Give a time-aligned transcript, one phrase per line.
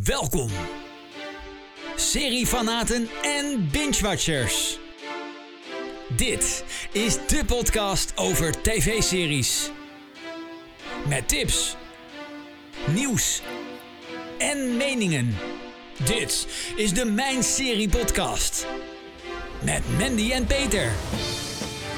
[0.00, 0.48] Welkom,
[1.96, 4.78] seriefanaten en binge-watchers.
[6.16, 9.70] Dit is de podcast over tv-series.
[11.08, 11.76] Met tips,
[12.94, 13.42] nieuws
[14.38, 15.34] en meningen.
[16.04, 16.46] Dit
[16.76, 18.66] is de Mijn Serie Podcast.
[19.64, 20.90] Met Mandy en Peter.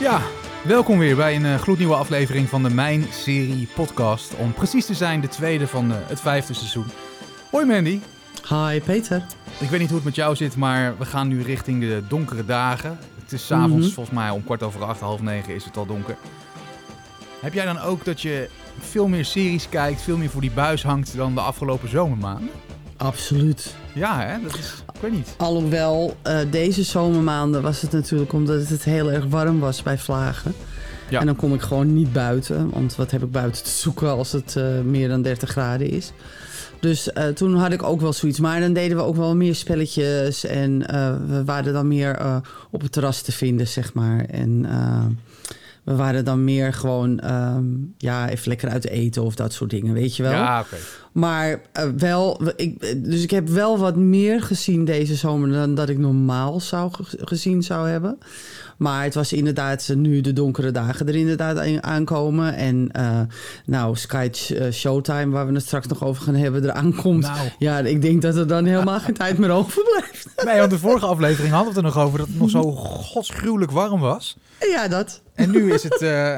[0.00, 0.22] Ja,
[0.64, 4.34] welkom weer bij een eh, gloednieuwe aflevering van de Mijn Serie Podcast.
[4.36, 6.86] Om precies te zijn, de tweede van eh, het vijfde seizoen.
[7.54, 8.00] Hoi Mandy.
[8.48, 9.22] Hi Peter.
[9.60, 12.44] Ik weet niet hoe het met jou zit, maar we gaan nu richting de donkere
[12.44, 12.98] dagen.
[13.22, 13.94] Het is s'avonds, Mhm.
[13.94, 16.16] volgens mij om kwart over acht, half negen is het al donker.
[17.40, 20.82] Heb jij dan ook dat je veel meer series kijkt, veel meer voor die buis
[20.82, 22.50] hangt dan de afgelopen zomermaanden?
[22.96, 23.74] Absoluut.
[23.92, 24.42] Ja, hè?
[24.42, 25.34] Dat is, ik weet niet.
[25.38, 30.54] Alhoewel, eh, deze zomermaanden was het natuurlijk omdat het heel erg warm was bij Vlagen.
[31.08, 31.20] Ja.
[31.20, 32.70] En dan kom ik gewoon niet buiten.
[32.70, 36.12] Want wat heb ik buiten te zoeken als het eh, meer dan 30 graden is.
[36.84, 38.40] Dus eh, toen had ik ook wel zoiets.
[38.40, 40.44] Maar dan deden we ook wel meer spelletjes.
[40.44, 42.36] En eh, we waren dan meer eh,
[42.70, 44.24] op het terras te vinden, zeg maar.
[44.24, 44.66] En
[45.84, 47.64] we waren dan meer gewoon, ehm,
[47.98, 50.32] ja, even lekker uit eten of dat soort dingen, weet je wel.
[50.32, 50.76] Ja, oké.
[51.14, 55.88] Maar eh, wel, ik, dus ik heb wel wat meer gezien deze zomer dan dat
[55.88, 58.18] ik normaal zou ge- gezien zou hebben.
[58.76, 62.54] Maar het was inderdaad nu de donkere dagen er inderdaad aan- aankomen.
[62.54, 63.20] En eh,
[63.66, 67.22] nou, Sky eh, Showtime, waar we het straks nog over gaan hebben, eraan komt.
[67.22, 67.48] Nou.
[67.58, 70.26] Ja, ik denk dat er dan helemaal geen tijd meer overblijft.
[70.44, 72.72] Nee, want de vorige aflevering hadden we het er nog over dat het nog zo
[72.72, 74.36] godsgruwelijk warm was.
[74.60, 75.20] Ja, dat.
[75.34, 75.94] En nu is het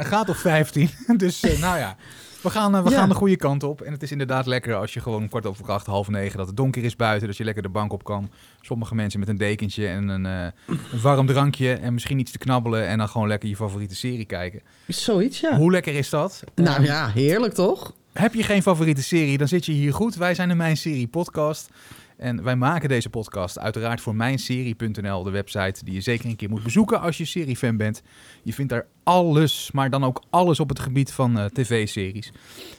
[0.07, 0.91] graad of 15.
[1.17, 1.97] Dus nou ja,
[2.47, 2.97] we, gaan, eh, we Ja.
[2.97, 3.81] gaan de goede kant op.
[3.81, 6.57] En het is inderdaad lekker als je gewoon kwart over acht, half negen, dat het
[6.57, 7.27] donker is buiten.
[7.29, 8.31] Dat je lekker de bank op kan.
[8.61, 10.47] Sommige mensen met een dekentje en een, eh,
[10.93, 12.87] een warm drankje en misschien iets te knabbelen.
[12.87, 14.61] En dan gewoon lekker je favoriete serie kijken.
[14.87, 15.57] Zoiets, ja.
[15.57, 16.43] Hoe lekker is dat?
[16.55, 17.93] Nou Ehm, ja, heerlijk toch?
[18.13, 20.15] Heb je geen favoriete serie, dan zit je hier goed.
[20.15, 21.71] Wij zijn de Mijn Serie podcast.
[22.17, 26.49] En wij maken deze podcast uiteraard voor mijnserie.nl, de website die je zeker een keer
[26.49, 28.03] moet bezoeken als je seriefan bent.
[28.43, 32.33] Je vindt daar alles, maar dan ook alles op het gebied van eh, tv-series.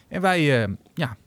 [0.08, 1.18] En wij eh, ja,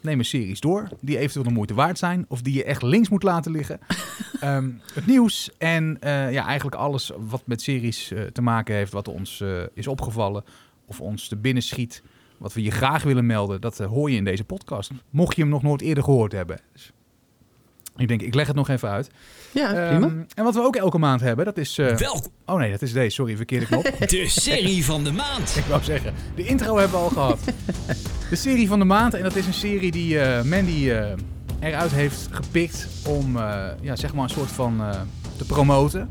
[0.00, 3.22] nemen series door die eventueel de moeite waard zijn of die je echt links moet
[3.22, 3.80] laten liggen.
[4.40, 9.08] Ehm, het nieuws en eh, ja, eigenlijk alles wat met series te maken heeft, wat
[9.08, 10.44] ons is opgevallen
[10.86, 12.02] of ons te binnen schiet
[12.38, 14.90] wat we je graag willen melden, dat hoor je in deze podcast.
[15.10, 16.60] Mocht je hem nog nooit eerder gehoord hebben.
[16.72, 16.92] Dus
[17.96, 19.10] ik denk, ik leg het nog even uit.
[19.52, 20.06] Ja, prima.
[20.06, 21.78] Ehm, en wat we ook elke maand hebben, dat is...
[21.78, 23.10] eh, Welkom, oh nee, dat is deze.
[23.14, 23.82] Sorry, verkeerde knop.
[24.08, 25.56] de serie van de maand.
[25.56, 27.38] ik wou zeggen, de intro hebben we al gehad.
[28.30, 29.14] De serie van de maand.
[29.14, 31.04] En dat is een serie die eh, Mandy eh,
[31.60, 35.00] eruit heeft gepikt om, eh, ja, zeg maar een soort van eh,
[35.36, 36.08] te promoten.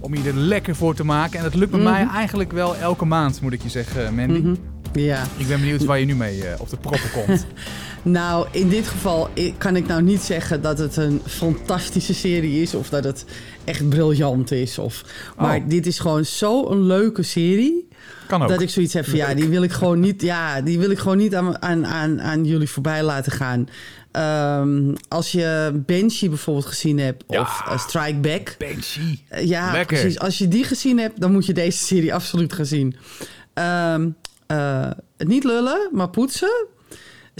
[0.00, 1.38] Om je er lekker voor te maken.
[1.38, 1.90] En dat lukt bij Mhm.
[1.90, 4.38] mij eigenlijk wel elke maand, moet ik je zeggen, Mandy.
[4.38, 4.54] Mhm.
[4.92, 5.22] Ja.
[5.36, 7.46] Ik ben benieuwd waar je nu mee eh, op de proppen komt.
[8.08, 9.28] Nou, in dit geval
[9.58, 13.24] kan ik nou niet zeggen dat het een fantastische serie is of dat het
[13.64, 14.78] echt briljant is.
[14.78, 15.04] Of,
[15.36, 15.68] maar Oh.
[15.68, 17.88] dit is gewoon zo'n leuke serie
[18.26, 18.48] Kan ook.
[18.48, 20.98] dat ik zoiets heb van ja, die wil ik gewoon niet, ja, die wil ik
[20.98, 23.68] gewoon niet aan, aan, aan, aan jullie voorbij laten gaan.
[24.10, 27.40] Ehm, als je Banshee bijvoorbeeld gezien hebt Ja.
[27.40, 28.54] of eh, Strike Back.
[28.58, 29.24] Banshee.
[29.28, 29.98] Eh, Ja, Lekker.
[30.00, 30.18] precies.
[30.18, 32.96] Als je die gezien hebt, dan moet je deze serie absoluut gaan zien.
[33.54, 34.08] Ehm,
[34.46, 36.66] eh, niet lullen, maar poetsen.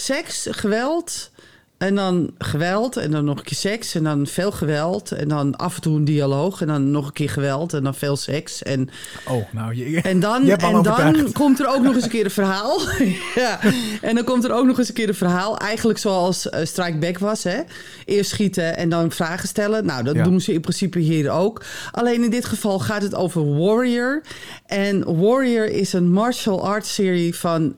[0.01, 1.31] Seks, geweld.
[1.79, 5.13] En dan geweld en dan nog een keer seks en dan veel geweld.
[5.13, 7.95] En dan af en toe een dialoog en dan nog een keer geweld en dan
[7.95, 8.63] veel seks.
[8.63, 8.89] En,
[9.29, 12.25] Oh, nou, je, en dan, Je en dan komt er ook nog eens een keer
[12.25, 12.81] een verhaal.
[13.35, 13.61] ja.
[14.01, 15.59] En dan komt er ook nog eens een keer een verhaal.
[15.59, 17.43] Eigenlijk zoals eh, Strike Back was.
[17.43, 17.61] Hè?
[18.05, 19.85] Eerst schieten en dan vragen stellen.
[19.87, 20.25] Nou, dat Ja.
[20.25, 21.65] doen ze in principe hier ook.
[21.93, 24.23] Alleen in dit geval gaat het over Warrior.
[24.67, 27.75] En Warrior is een martial arts serie van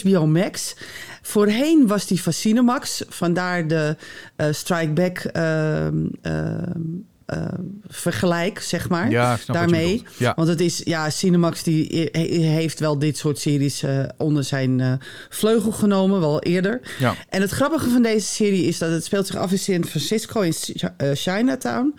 [0.00, 0.74] HBO Max.
[1.28, 3.02] Voorheen was die van Cinemax.
[3.08, 3.96] Vandaar de
[4.36, 6.62] eh, Strike Back ehm, ehm,
[7.26, 9.10] ehm, vergelijk, zeg maar.
[9.10, 10.02] ja, daarmee.
[10.16, 10.32] Ja.
[10.36, 14.80] Want het is, ja, Cinemax die he- heeft wel dit soort series eh, onder zijn
[14.80, 14.92] eh,
[15.28, 16.80] vleugel genomen, wel eerder.
[16.98, 17.14] Ja.
[17.28, 20.40] En het grappige van deze serie is dat het speelt zich af in San Francisco,
[20.40, 21.94] in Chi- eh, Chinatown.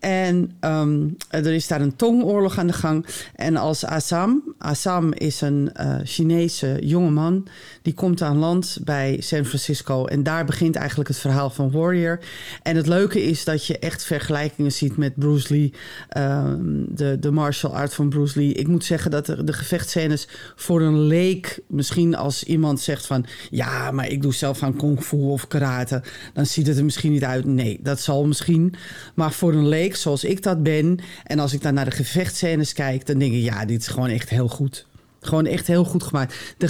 [0.00, 3.06] En ehm, er is daar een tongoorlog aan de gang.
[3.34, 7.46] En als Assam, Assam is een eh, Chinese jongeman,
[7.82, 10.04] die komt aan land bij San Francisco.
[10.04, 12.18] En daar begint eigenlijk het verhaal van Warrior.
[12.62, 15.72] En het leuke is dat je echt vergelijkingen ziet met Bruce Lee,
[16.08, 18.52] ehm, de, de martial art van Bruce Lee.
[18.52, 23.26] Ik moet zeggen dat de, de gevechtscènes voor een leek, misschien als iemand zegt van
[23.50, 27.12] ja, maar ik doe zelf aan kung fu of karate, dan ziet het er misschien
[27.12, 27.44] niet uit.
[27.44, 28.74] Nee, dat zal misschien.
[29.14, 32.72] Maar voor een leek zoals ik dat ben, en als ik dan naar de gevechtscènes
[32.72, 34.86] kijk, dan denk ik ja, dit is gewoon echt heel goed.
[35.20, 36.34] Gewoon echt heel goed gemaakt.
[36.58, 36.68] De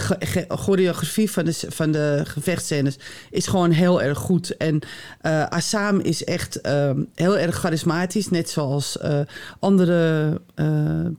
[0.49, 2.99] choreografie van de, van de gevechtscènes
[3.31, 4.56] is gewoon heel erg goed.
[4.56, 4.78] En
[5.20, 8.31] eh Assam is echt ehm, heel erg charismatisch.
[8.31, 9.20] Net zoals eh,
[9.58, 10.67] andere eh,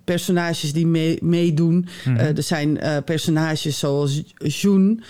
[0.03, 1.87] personages die mee- meedoen.
[2.05, 2.17] Mhm.
[2.17, 5.03] Er zijn personages zoals Jun.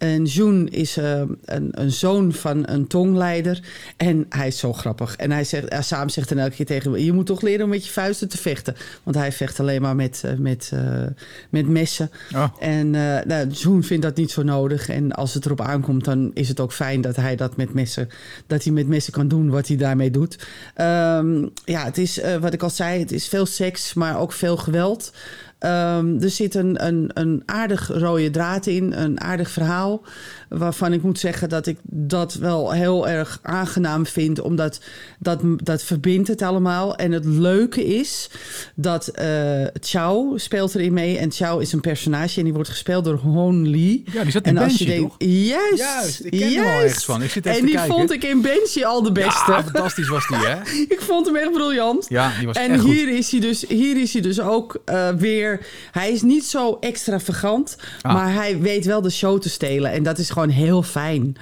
[0.00, 3.60] En Jun is eh, een, een zoon van een tongleider.
[3.96, 5.16] En hij is zo grappig.
[5.16, 7.04] En hij zegt, Assam zegt dan elke keer tegen me...
[7.04, 8.76] je moet toch leren om met je vuisten te vechten.
[9.02, 11.02] Want hij vecht alleen maar met, eh, met, eh,
[11.50, 12.10] met messen.
[12.34, 12.44] Oh.
[12.58, 14.88] En eh nou, vindt dat niet zo nodig.
[14.88, 18.08] En als het erop aankomt, dan is het ook fijn dat hij dat met messen...
[18.46, 20.38] dat hij met messen kan doen wat hij daarmee doet.
[20.74, 24.32] Ehm, ja, het is eh, wat ik al zei, het is veel seks, maar ook
[24.32, 25.12] veel geweld.
[25.60, 30.02] Ehm, er zit een, een, een aardig rode draad in, een aardig verhaal.
[30.48, 34.40] Waarvan ik moet zeggen dat ik dat wel heel erg aangenaam vind.
[34.40, 34.80] Omdat
[35.18, 36.96] dat, dat verbindt het allemaal.
[36.96, 38.30] En het leuke is
[38.74, 39.38] dat eh
[39.80, 41.18] Chow speelt erin mee.
[41.18, 44.02] En Chow is een personage en die wordt gespeeld door Hon Lee.
[44.12, 45.14] Ja, die zat in en als je Banshee, denkt,
[45.48, 46.84] juist, Juist, ik ken hem al juist.
[46.84, 47.22] ergens van.
[47.22, 47.94] Ik zit even en die kijken.
[47.94, 49.50] vond ik in Banshee al de beste.
[49.52, 50.56] Ja, fantastisch was die, hè?
[50.94, 52.06] ik vond hem echt briljant.
[52.08, 52.90] Ja, die was En echt goed.
[52.92, 55.49] hier is, hij dus, hier is hij dus ook eh, weer.
[55.90, 58.12] Hij is niet zo extravagant, Ah.
[58.14, 59.90] maar hij weet wel de show te stelen.
[59.92, 61.36] En dat is gewoon heel fijn.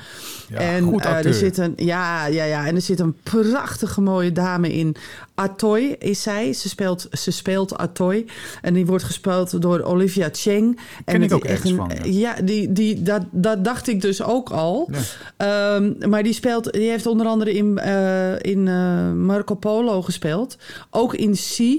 [0.49, 4.01] Ja, en goed eh, er zit een, ja, ja, ja, en er zit een prachtige
[4.01, 4.97] mooie dame in.
[5.35, 6.53] Atoy is zij.
[6.53, 8.27] Ze speelt, ze speelt Atoy.
[8.63, 10.77] En die wordt gespeeld door Olivia Cheng.
[11.05, 12.35] Ken en ik ook echt een- van, ja.
[12.35, 14.91] Ja, die, die, dat, dat dacht ik dus ook al.
[15.37, 20.57] Ehm, maar die, speelt, die heeft onder andere in, eh, in eh, Marco Polo gespeeld.
[20.91, 21.77] Ook in Sea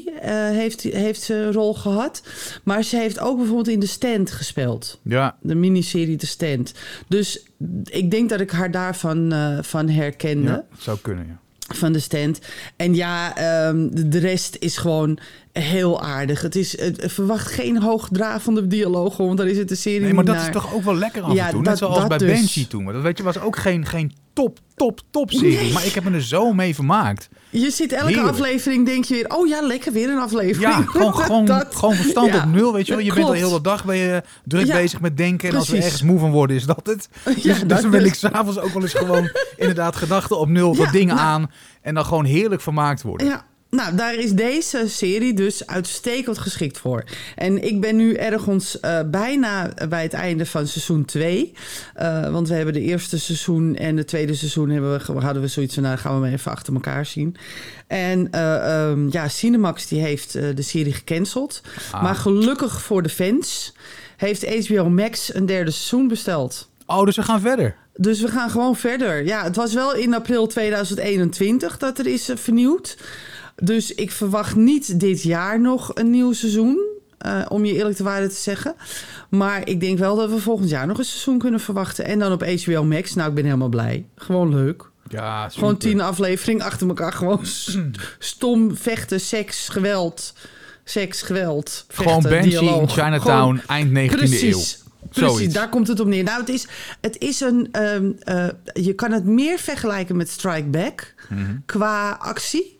[0.51, 2.21] heeft, heeft ze een rol gehad.
[2.63, 4.99] Maar ze heeft ook bijvoorbeeld in The Stand gespeeld.
[5.03, 6.73] Ja, De miniserie The Stand.
[7.07, 7.43] Dus
[7.83, 10.49] ik denk dat ik haar daarvan eh, van herkende.
[10.51, 11.39] ja, zou kunnen, ja.
[11.75, 12.39] Van de stand.
[12.75, 15.19] En ja, ehm, de- rest is gewoon
[15.51, 16.41] heel aardig.
[16.41, 20.25] Het is, het, verwacht geen hoogdravende dialogen, want daar is het de serie Nee, maar
[20.25, 20.45] dat naar.
[20.47, 21.59] is toch ook wel lekker af Ja, en toe.
[21.61, 22.31] Net dat- zoals dat bij dus.
[22.39, 22.83] Banshee toen.
[22.83, 25.55] Maar dat weet je, was ook geen, geen top, top, top serie.
[25.55, 25.73] Nee.
[25.73, 27.29] Maar ik heb me er zo mee vermaakt.
[27.51, 28.29] Je zit elke Heerlijk.
[28.29, 29.29] aflevering, denk je weer...
[29.37, 30.73] oh ja, lekker, weer een aflevering.
[30.73, 33.03] Ja, gewoon, gewoon, Dat- gewoon verstand ja, op nul, weet je wel.
[33.03, 35.49] Je bent al heel de dag ben je druk Ja, bezig met denken.
[35.49, 37.09] En als we ergens moe van worden, is dat het.
[37.25, 40.75] Dus, Ja, dus dan wil ik s'avonds ook wel eens gewoon inderdaad gedachten op nul,
[40.75, 41.27] wat dingen nou.
[41.27, 41.51] aan.
[41.81, 43.27] En dan gewoon heerlijk vermaakt worden.
[43.27, 47.03] Ja, nou, daar is deze serie dus uitstekend geschikt voor.
[47.35, 51.53] En ik ben nu ergens eh, bijna bij het einde van seizoen 2.
[52.31, 55.73] want we hebben de eerste seizoen en het tweede seizoen hebben we, hadden we zoiets
[55.73, 55.83] van...
[55.83, 57.35] nou, gaan we maar even achter elkaar zien.
[57.89, 61.61] En eh, ehm, ja, Cinemax die heeft eh, de serie gecanceld.
[61.91, 62.03] Ah.
[62.03, 63.73] Maar gelukkig voor de fans
[64.17, 66.69] heeft HBO Max een derde seizoen besteld.
[66.85, 67.75] Oh, dus we gaan verder.
[67.95, 69.25] Dus we gaan gewoon verder.
[69.25, 72.97] Ja, het was wel in april 2021 dat er is eh, vernieuwd.
[73.61, 76.87] Dus ik verwacht niet dit jaar nog een nieuw seizoen.
[77.17, 78.75] eh, om je eerlijk te waarde te zeggen.
[79.29, 82.05] Maar ik denk wel dat we volgend jaar nog een seizoen kunnen verwachten.
[82.05, 83.13] En dan op HBO Max.
[83.15, 84.05] Nou, ik ben helemaal blij.
[84.15, 84.89] Gewoon leuk.
[85.09, 85.49] Ja.
[85.49, 87.11] Gewoon tien afleveringen achter elkaar.
[87.13, 87.39] Gewoon
[88.19, 90.33] stom vechten, seks, geweld.
[90.83, 91.85] Seks, geweld.
[91.87, 92.81] Gewoon Banshee dialoog.
[92.81, 94.17] in Chinatown, Gewoon- eind 19e eeuw.
[94.17, 94.83] Precies.
[95.09, 95.53] Precies, Zoiets.
[95.53, 96.23] daar komt het op neer.
[96.23, 96.67] Nou, het is,
[97.01, 97.67] het is een.
[97.71, 101.55] ehm, eh, je kan het meer vergelijken met Strike Back Mhm.
[101.65, 102.78] qua actie.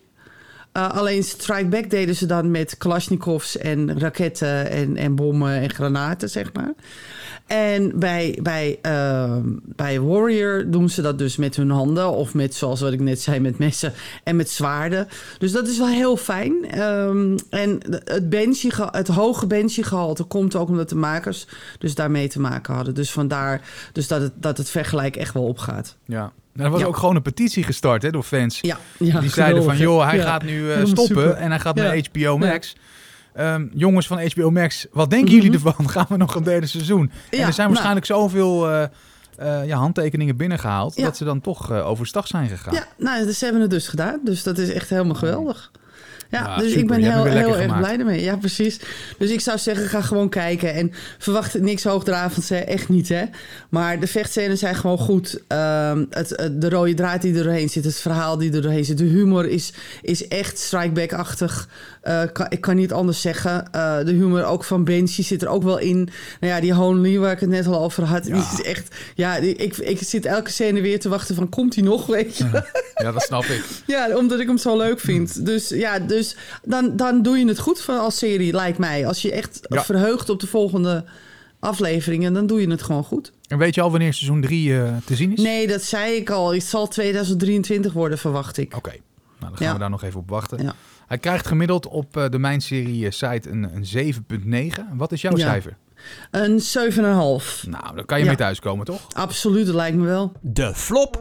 [0.72, 5.70] Eh, alleen Strike Back deden ze dan met Kalashnikovs en raketten en, en bommen en
[5.70, 6.72] granaten, zeg maar.
[7.46, 12.10] En bij, bij, ehm, bij Warrior doen ze dat dus met hun handen.
[12.10, 13.92] Of met, zoals wat ik net zei, met messen
[14.24, 15.08] en met zwaarden.
[15.38, 16.70] Dus dat is wel heel fijn.
[16.70, 21.46] Ehm, en het, ge- het hoge Banshee-gehalte komt ook omdat de makers
[21.78, 22.94] dus daarmee te maken hadden.
[22.94, 23.60] Dus vandaar
[23.92, 25.96] dus dat, het, dat het vergelijk echt wel opgaat.
[26.04, 26.32] Ja.
[26.54, 26.86] En er was Ja.
[26.86, 28.58] ook gewoon een petitie gestart hè, door fans.
[28.60, 31.30] Ja, ja die zeiden van, joh, hij gaat nu eh, stoppen super.
[31.32, 32.76] en hij gaat naar HBO Max.
[33.34, 35.90] Ehm, jongens van HBO Max, wat denken jullie ervan?
[35.90, 37.00] Gaan we nog een derde seizoen?
[37.00, 37.46] en Mhm.
[37.46, 37.68] Er zijn nou.
[37.68, 38.82] waarschijnlijk zoveel eh,
[39.36, 40.96] eh, ja, handtekeningen binnengehaald...
[40.96, 41.04] Ja.
[41.04, 42.74] dat ze dan toch overstag zijn gegaan.
[42.74, 44.20] Ja, nou, ze hebben het dus gedaan.
[44.24, 45.70] Dus dat is echt helemaal geweldig.
[46.30, 46.80] Ja, Ja, dus super.
[46.80, 47.80] ik ben heel, heel erg gemaakt.
[47.80, 48.22] blij ermee.
[48.22, 48.80] Ja, precies.
[49.18, 50.74] Dus ik zou zeggen, ga gewoon kijken.
[50.74, 52.56] En verwacht niks hoogdravends, hè.
[52.56, 53.24] echt niet, hè.
[53.70, 55.42] Maar de vechtscènes zijn gewoon goed.
[55.48, 58.84] Ehm, het, het- de rode draad die er doorheen zit, het verhaal die er doorheen
[58.84, 58.98] zit.
[58.98, 59.72] De humor is,
[60.02, 61.68] is echt strikeback-achtig.
[62.02, 63.72] Eh, kan, ik kan niet anders zeggen.
[63.72, 66.08] Eh, de humor ook van Banshee zit er ook wel in.
[66.40, 68.24] Nou ja, die Hon Lee waar ik het net al over had.
[68.24, 68.94] Die is echt...
[69.14, 71.48] Ja, die- ik, ik zit elke scène weer te wachten van...
[71.48, 72.62] Komt hij nog, weet je?
[72.94, 73.64] Ja, dat snap ik.
[73.86, 75.46] Ja, omdat ik hem zo leuk vind.
[75.46, 76.19] Dus ja, dus
[76.64, 79.06] dan, dan doe je het goed voor als serie, lijkt mij.
[79.06, 79.84] Als je echt Ja.
[79.84, 81.04] verheugt op de volgende
[81.58, 83.32] afleveringen, dan doe je het gewoon goed.
[83.48, 85.42] En weet je al wanneer seizoen 3 te zien is?
[85.42, 86.52] Nee, dat zei ik al.
[86.52, 88.76] Het zal 2023 worden, verwacht ik.
[88.76, 89.00] Oké, nou,
[89.38, 89.72] dan gaan Ja.
[89.72, 90.62] we daar nog even op wachten.
[90.62, 90.74] Ja.
[91.06, 94.96] Hij krijgt gemiddeld op eh, de Mijn Serie eh, site een, een 7,9.
[94.96, 95.46] Wat is jouw Ja.
[95.46, 95.76] cijfer?
[96.30, 97.66] Een 7,5.
[97.68, 98.28] Nou, daar kan je Ja.
[98.30, 99.06] mee thuiskomen, toch?
[99.12, 100.32] Absoluut, dat lijkt me wel.
[100.40, 101.18] De flop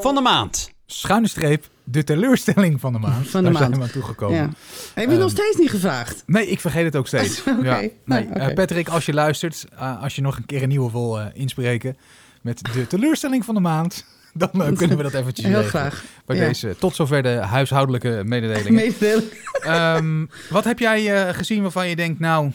[0.00, 0.70] van de maand.
[0.92, 3.28] Schuine streep, de teleurstelling van de maand.
[3.28, 3.66] Van de daar maand.
[3.74, 4.36] zijn we aan toegekomen.
[4.36, 4.50] Ja.
[4.94, 6.22] Heb je nog Ehm, steeds niet gevraagd?
[6.26, 7.42] Nee, ik vergeet het ook steeds.
[7.62, 7.80] Ja.
[8.04, 8.24] nee.
[8.30, 8.38] oké.
[8.38, 11.26] eh, Patrick, als je luistert, eh, als je nog een keer een nieuwe wil eh,
[11.32, 11.96] inspreken
[12.40, 15.80] met de teleurstelling van de maand, dan kunnen we dat eventjes Heel regelen.
[15.82, 16.04] graag.
[16.26, 16.46] Bij Ja.
[16.46, 18.74] deze, tot zover de huishoudelijke mededelingen.
[18.74, 19.24] Meedelen.
[19.62, 22.50] Ehm, wat heb jij gezien waarvan je denkt, nou,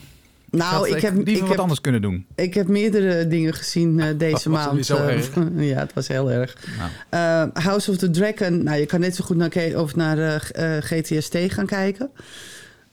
[0.49, 2.25] Nou, ik heb, liever ik, wat heb, anders kunnen doen?
[2.35, 4.85] ik heb meerdere dingen gezien eh, deze Was maand.
[4.85, 5.29] zo eh, erg?
[5.73, 6.57] ja, het was heel erg.
[6.77, 8.63] Nou, Eh, House of the Dragon.
[8.63, 12.09] Nou, je kan net zo goed naar, of naar eh, GTST gaan kijken.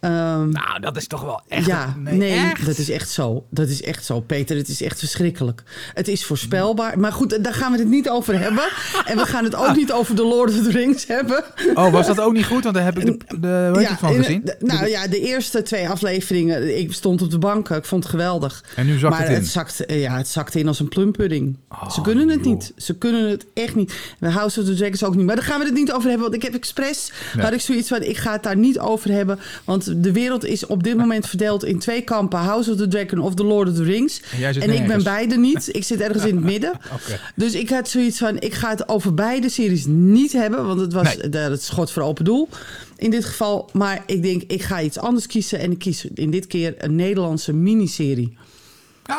[0.05, 1.67] Ehm, nou, dat is toch wel echt...
[1.67, 2.67] ja, nee, nee, echt?
[2.67, 3.45] dat is echt zo.
[3.51, 4.57] Dat is echt zo, Peter.
[4.57, 5.63] Het is echt verschrikkelijk.
[5.95, 6.99] Het is voorspelbaar.
[6.99, 8.65] Maar goed, daar gaan we het niet over hebben.
[9.05, 11.45] En we gaan het ook niet over The Lord of the Rings hebben.
[11.75, 12.63] Oh, was dat ook niet goed?
[12.63, 14.41] Want daar heb ik de, de heet het van in- gezien.
[14.45, 16.79] de- nou ja, de eerste twee afleveringen.
[16.79, 17.69] Ik stond op de bank.
[17.71, 18.65] Ik vond het geweldig.
[18.77, 19.45] En nu zakt maar het in.
[19.45, 21.57] zakt, eh, ja, het zakt in als een plumpudding.
[21.69, 22.53] Oh, Ze kunnen het joh.
[22.53, 22.73] niet.
[22.77, 23.95] Ze kunnen het echt niet.
[24.19, 25.27] De House of the Dragons ook niet.
[25.27, 26.31] Maar daar gaan we het niet over hebben.
[26.31, 27.13] Want ik heb expres...
[27.35, 27.45] Nee.
[27.45, 28.03] had ik zoiets van...
[28.03, 29.39] Ik ga het daar niet over hebben.
[29.65, 32.39] Want de wereld is op dit moment verdeeld in twee kampen.
[32.39, 34.21] House of the Dragon of The Lord of the Rings.
[34.41, 35.69] En En ik ben beide niet.
[35.75, 36.73] Ik zit ergens in het midden.
[36.93, 37.21] Oké.
[37.35, 40.67] Dus ik had zoiets van, ik ga het over beide series niet hebben.
[40.67, 41.29] Want het was Nee.
[41.29, 42.49] de, het schot voor open doel
[42.97, 43.71] in dit geval.
[43.73, 45.59] Maar ik denk, ik ga iets anders kiezen.
[45.59, 48.37] En ik kies in dit keer een Nederlandse miniserie.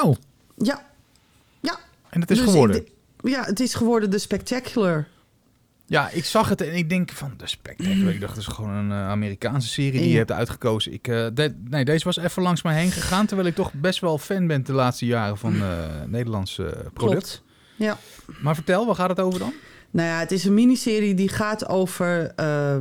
[0.03, 0.15] Oh,
[0.58, 0.86] Ja.
[1.62, 1.79] Ja.
[2.10, 2.84] en het is Dus geworden.
[3.22, 5.08] de- ja, het is geworden The Spectacular.
[5.88, 8.13] Ja, ik zag het en ik denk van de spectacular.
[8.13, 10.94] Ik dacht, dat is gewoon een eh, Amerikaanse serie die je hebt uitgekozen.
[10.94, 13.25] Ik, eh, de- nee, deze was even langs mij heen gegaan.
[13.25, 15.77] Terwijl ik toch best wel fan ben de laatste jaren van eh
[16.08, 16.94] Nederlands eh, product.
[16.94, 17.44] Klopt.
[17.75, 17.98] Ja.
[18.42, 19.54] Maar vertel, waar gaat het over dan?
[19.92, 22.32] Nou ja, het is een miniserie die gaat over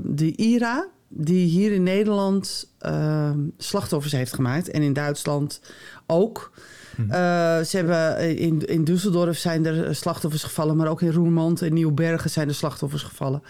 [0.04, 0.88] de IRA...
[1.08, 4.70] die hier in Nederland eh, slachtoffers heeft gemaakt.
[4.70, 5.60] En in Duitsland
[6.06, 6.52] ook.
[6.96, 7.10] Mhm.
[7.10, 10.76] Eh, ze hebben eh, in, in Düsseldorf zijn er eh, slachtoffers gevallen...
[10.76, 13.42] maar ook in Roermond en Nieuwbergen zijn er slachtoffers gevallen.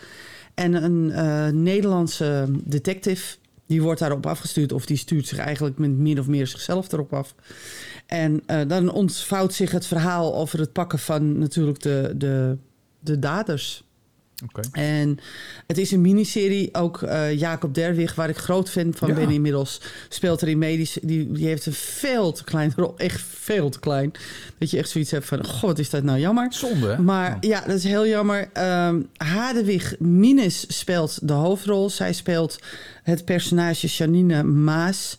[0.55, 3.37] En een Nederlandse detective...
[3.67, 4.73] die wordt daarop afgestuurd...
[4.73, 7.35] of die stuurt zich eigenlijk met min of meer zichzelf erop af...
[8.07, 12.57] En dan ontvouwt zich het verhaal over het pakken van natuurlijk de, de,
[13.01, 13.85] de daders.
[14.73, 15.19] En
[15.67, 16.75] het is een miniserie.
[16.75, 19.15] Ook eh, Jacob Derwig, waar ik groot fan van Ja.
[19.15, 20.99] ben inmiddels, speelt er in medisch.
[21.03, 22.95] Die, die heeft een veel te klein rol.
[22.97, 24.13] Echt veel te klein.
[24.59, 26.53] Dat je echt zoiets hebt van: God, wat is dat nou jammer.
[26.53, 26.99] Zonde, hè?
[26.99, 27.37] Maar Oh.
[27.41, 28.49] ja, dat is heel jammer.
[28.53, 31.91] Ehm Hadewig Minnes speelt de hoofdrol.
[31.91, 32.59] Zij speelt
[33.03, 35.17] het personage Janine Maas.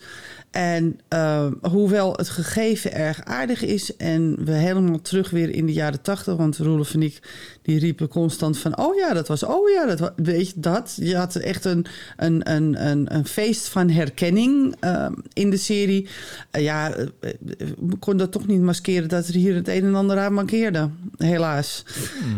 [0.56, 5.74] En ehm, hoewel het gegeven erg aardig is en we helemaal terug weer in de
[5.74, 7.20] jaren tachtig, want Roelof en ik
[7.62, 10.98] die riepen constant van, oh ja, dat was, oh ja, dat was, weet je dat?
[11.00, 11.86] Je had echt een,
[12.18, 16.08] een, een, een, een feest van herkenning ehm, in de serie.
[16.52, 17.34] Eh, ja, eh, eh,
[17.80, 20.90] we kon dat toch niet maskeren dat er hier het een en ander aan mankeerde,
[21.18, 21.86] helaas.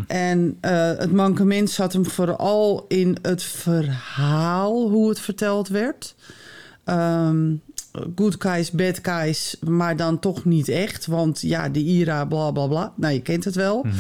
[0.08, 6.16] En eh, het mankement zat hem vooral in het verhaal, hoe het verteld werd.
[6.84, 7.54] Ehm,
[8.16, 11.06] good guys, bad guys, maar dan toch niet echt.
[11.06, 12.94] Want ja, de IRA, bla bla bla.
[12.96, 13.84] Nou, je kent het wel.
[13.84, 13.96] Mhm.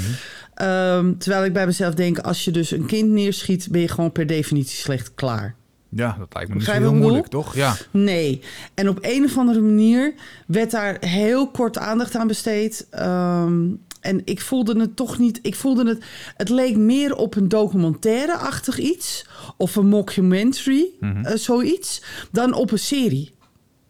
[0.53, 4.11] Ehm, terwijl ik bij mezelf denk, als je dus een kind neerschiet, ben je gewoon
[4.11, 5.55] per definitie slecht klaar.
[5.89, 7.55] Ja, dat lijkt me niet heel moeilijk, toch?
[7.55, 7.75] Ja.
[7.91, 8.41] Nee.
[8.73, 10.13] En op een of andere manier
[10.47, 12.87] werd daar heel kort aandacht aan besteed.
[12.89, 13.65] Ehm,
[14.01, 15.39] en ik voelde het toch niet.
[15.41, 16.03] Ik voelde het.
[16.37, 19.25] Het leek meer op een documentaire-achtig iets.
[19.57, 21.25] Of een mockumentary, Mhm.
[21.25, 22.01] eh, zoiets.
[22.31, 23.31] Dan op een serie.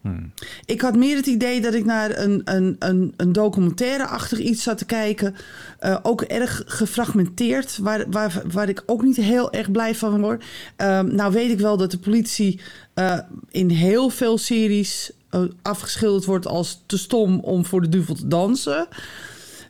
[0.07, 0.31] Hmm.
[0.65, 4.77] Ik had meer het idee dat ik naar een, een, een, een documentaire-achtig iets zat
[4.77, 5.35] te kijken.
[5.79, 10.43] Eh, ook erg gefragmenteerd, waar, waar, waar ik ook niet heel erg blij van word.
[10.75, 12.59] Ehm, nou weet ik wel dat de politie
[12.93, 13.19] eh,
[13.51, 18.27] in heel veel series eh, afgeschilderd wordt als te stom om voor de duivel te
[18.27, 18.87] dansen.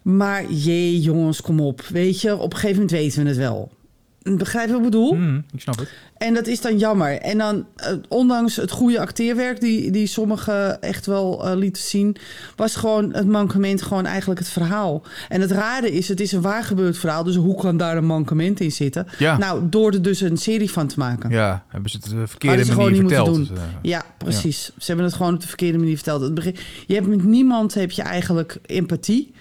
[0.02, 1.82] Maar jee, jongens, kom op.
[1.82, 3.72] Weet je, op een gegeven moment weten we het wel.
[4.36, 5.14] Begrijp je wat ik bedoel?
[5.14, 5.90] Mhm, ik snap het.
[6.18, 7.18] En dat is dan jammer.
[7.22, 12.16] En dan, eh, ondanks het goede acteerwerk die, die sommigen echt wel eh, lieten zien,
[12.56, 15.04] was gewoon het mankement gewoon eigenlijk het verhaal.
[15.30, 18.60] En het rare is, het is een waargebeurd verhaal, dus hoe kan daar een mankement
[18.60, 19.08] in zitten?
[19.18, 19.38] Ja.
[19.38, 21.30] Nou, door er dus een serie van te maken.
[21.30, 23.26] Ja, hebben ze het de verkeerde ze manier verteld.
[23.28, 23.40] doen.
[23.40, 24.64] Dus, eh, Ja, precies.
[24.66, 26.22] Ze hebben het gewoon op de verkeerde manier verteld.
[26.22, 26.56] Het begin,
[26.88, 29.34] je hebt met niemand heb je eigenlijk empathie.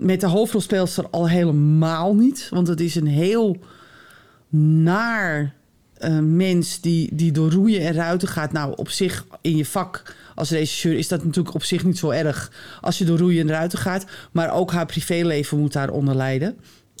[0.00, 2.46] Met de hoofdrolspeelster al helemaal niet.
[2.50, 3.56] Want het is een heel
[4.56, 5.54] naar
[5.94, 8.52] eh, mens die, die door roeien en ruiten gaat.
[8.52, 12.10] Nou, op zich in je vak als regisseur is dat natuurlijk op zich niet zo
[12.10, 14.04] erg als je door roeien en ruiten gaat.
[14.32, 16.56] Maar ook haar privéleven moet daaronder lijden.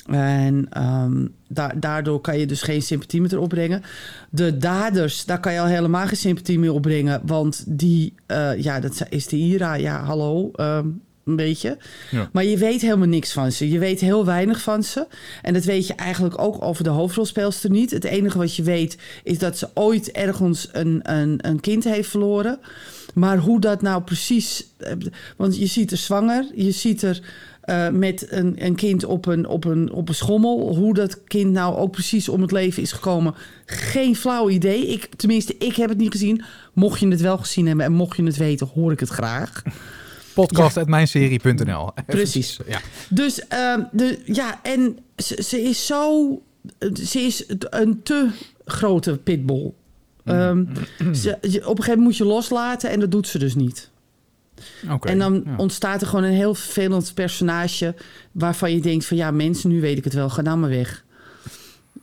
[0.06, 3.82] En ehm, da- daardoor kan je dus geen sympathie meer opbrengen.
[4.30, 7.20] De daders, daar kan je al helemaal geen sympathie meer opbrengen.
[7.26, 9.74] Want die, eh, ja, dat is de Ira.
[9.74, 10.88] Ja, hallo, ehm,
[11.24, 11.76] een beetje.
[12.10, 12.28] Ja.
[12.32, 13.70] Maar je weet helemaal niks van ze.
[13.70, 15.06] Je weet heel weinig van ze.
[15.42, 17.90] En dat weet je eigenlijk ook over de hoofdrolspeelster niet.
[17.90, 22.08] Het enige wat je weet is dat ze ooit ergens een, een, een kind heeft
[22.08, 22.58] verloren.
[23.14, 24.66] Maar hoe dat nou precies...
[24.76, 24.92] eh,
[25.36, 27.20] Want je ziet er zwanger, je ziet er
[27.62, 30.76] eh, met een, een kind op een, op, een, op een schommel.
[30.76, 33.34] Hoe dat kind nou ook precies om het leven is gekomen,
[33.66, 34.86] geen flauw idee.
[34.86, 36.42] Ik, tenminste, ik heb het niet gezien.
[36.72, 39.62] Mocht je het wel gezien hebben en mocht je het weten, hoor ik het graag.
[40.34, 41.90] Podcast.mijnserie.nl.
[42.06, 42.58] Precies.
[42.66, 42.80] Ja.
[43.08, 46.42] Dus ehm, de, ja, en ze, ze is zo.
[46.94, 48.30] Ze is een te
[48.64, 49.72] grote pitbull.
[50.24, 50.64] Ehm,
[51.14, 53.90] ze, op een gegeven moment moet je loslaten en dat doet ze dus niet.
[55.00, 55.56] En dan ja.
[55.56, 57.94] ontstaat er gewoon een heel vervelend personage
[58.32, 61.04] waarvan je denkt van ja mensen, nu weet ik het wel, ga nou maar weg.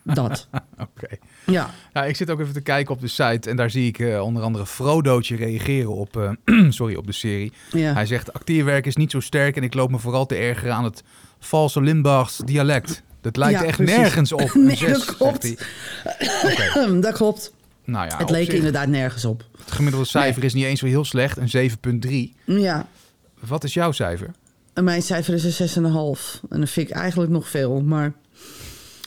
[0.04, 0.48] Dat.
[0.88, 1.08] Oké.
[1.52, 4.22] Ja, ik zit ook even te kijken op de site en daar zie ik eh,
[4.22, 7.52] onder andere Frodootje reageren op, eh, sorry, op de serie.
[7.72, 7.94] ja.
[7.94, 10.84] Hij zegt, acteerwerk is niet zo sterk en ik loop me vooral te ergeren aan
[10.84, 11.04] het
[11.40, 13.02] valse Limburgs dialect.
[13.22, 13.96] Dat lijkt Ja, echt precies.
[13.98, 14.54] nergens op.
[14.56, 15.56] Nee, zes, dat klopt.
[17.02, 17.54] dat klopt.
[17.86, 19.44] Nou ja, het leek zich, inderdaad nergens op.
[19.64, 21.70] het gemiddelde cijfer is niet eens zo heel slecht, een
[22.36, 22.44] 7,3.
[22.46, 22.88] Ja,
[23.40, 24.32] Wat is jouw cijfer?
[24.74, 26.40] mijn cijfer is een 6,5.
[26.50, 28.14] En dat vind ik eigenlijk nog veel, maar...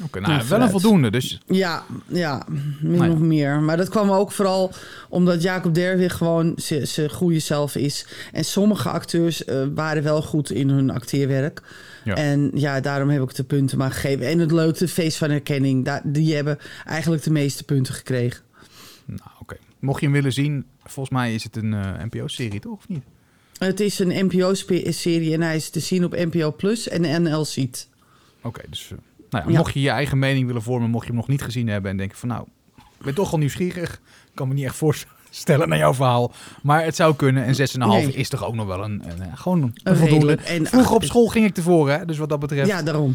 [0.04, 1.10] Oké, Nou, nou, wel een voldoende.
[1.10, 3.06] Dus Ja, ja, min Nou ja.
[3.06, 3.60] nog meer.
[3.60, 4.72] Maar dat kwam ook vooral
[5.08, 8.06] omdat Jacob Derwig gewoon zijn goede zelf is.
[8.32, 11.62] En sommige acteurs eh, waren wel goed in hun acteerwerk.
[12.04, 12.14] Ja.
[12.14, 14.26] En ja, daarom heb ik de punten maar gegeven.
[14.26, 18.42] En het leuke feest van herkenning, daar, die hebben eigenlijk de meeste punten gekregen.
[19.04, 19.56] Nou, oké.
[19.78, 22.78] Mocht je hem willen zien, volgens mij is het een eh, NPO-serie, toch?
[22.78, 23.02] Of niet?
[23.58, 27.88] Het is een NPO-serie en hij is te zien op NPO Plus en NL Ziet.
[28.42, 28.98] Oké, dus eh,
[29.32, 29.58] nou ja, Ja.
[29.58, 31.96] mocht je je eigen mening willen vormen, mocht je hem nog niet gezien hebben en
[31.96, 32.44] denken van nou,
[32.76, 36.84] ik ben toch wel nieuwsgierig, ik kan me niet echt voorstellen naar jouw verhaal, maar
[36.84, 38.12] het zou kunnen en 6,5 Nee.
[38.12, 40.34] is toch ook nog wel een, een, eh, gewoon een, Een voldoende.
[40.36, 43.14] en- Vroeger op school ging ik tevoren, hè, dus wat dat betreft, Ja, daarom.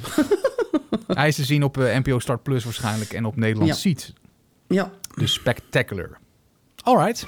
[1.08, 3.76] hij is te zien op eh, NPO Start Plus waarschijnlijk en op Nederland Ja.
[3.76, 4.14] Ziet.
[4.68, 4.92] Ja.
[5.16, 6.18] Dus spectacular.
[6.84, 7.26] Alright.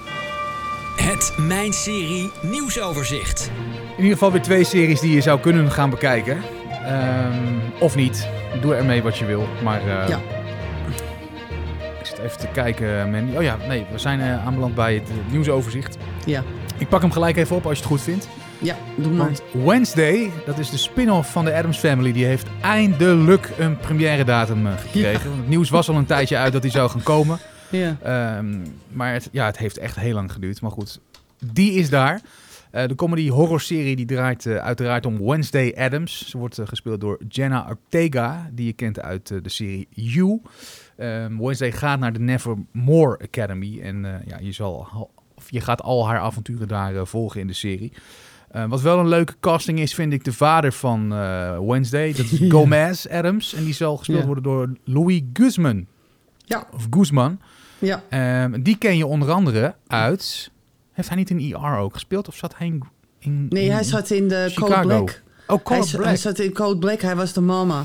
[0.96, 3.50] Het Mijn Serie nieuwsoverzicht.
[3.90, 6.38] In ieder geval weer twee series die je zou kunnen gaan bekijken.
[6.84, 8.28] Ehm, of niet.
[8.60, 9.48] Doe ermee wat je wil.
[9.62, 10.18] Maar eh, Ja.
[12.00, 13.36] ik zit even te kijken, Mandy.
[13.36, 15.96] Oh ja, nee, we zijn eh, aanbeland bij het nieuwsoverzicht.
[16.26, 16.42] Ja.
[16.78, 18.28] Ik pak hem gelijk even op als je het goed vindt.
[18.58, 19.26] Ja, doe maar.
[19.26, 24.24] Want Wednesday, dat is de spin-off van de Addams Family, die heeft eindelijk een première
[24.24, 25.30] datum eh, gekregen.
[25.36, 27.38] Het nieuws was al een tijdje uit dat die zou gaan komen.
[27.68, 27.96] Ja.
[28.02, 28.56] Ehm,
[28.92, 30.60] maar het, ja, het heeft echt heel lang geduurd.
[30.60, 31.00] Maar goed,
[31.52, 32.20] die is daar.
[32.70, 36.28] Eh, de comedy horror serie die draait eh, uiteraard om Wednesday Adams.
[36.28, 40.40] Ze wordt eh, gespeeld door Jenna Ortega, die je kent uit de serie You.
[40.96, 43.80] Ehm, Wednesday gaat naar de Nevermore Academy.
[43.82, 47.52] En ja, je, zal, al- of je gaat al haar avonturen daar volgen in de
[47.52, 47.92] serie.
[48.68, 51.08] Wat wel een leuke casting is, vind ik de vader van
[51.66, 52.12] Wednesday.
[52.12, 52.40] Dat is.
[52.52, 53.54] Gomez Adams.
[53.54, 55.86] En die zal gespeeld worden door Louis Guzman.
[56.44, 56.66] Ja.
[56.72, 57.40] Of Guzman.
[57.78, 58.02] Ja.
[58.08, 60.50] Ehm, die ken je onder andere uit...
[61.00, 62.28] Heeft hij niet in ER ook gespeeld?
[62.28, 62.82] Of zat hij in...
[63.18, 64.86] in Nee, in- hij zat in de Code Chicago.
[64.86, 65.22] Black.
[65.46, 66.04] Oh, Hij, Color z- Black.
[66.04, 67.84] hij zat in Code Black, hij was de mama.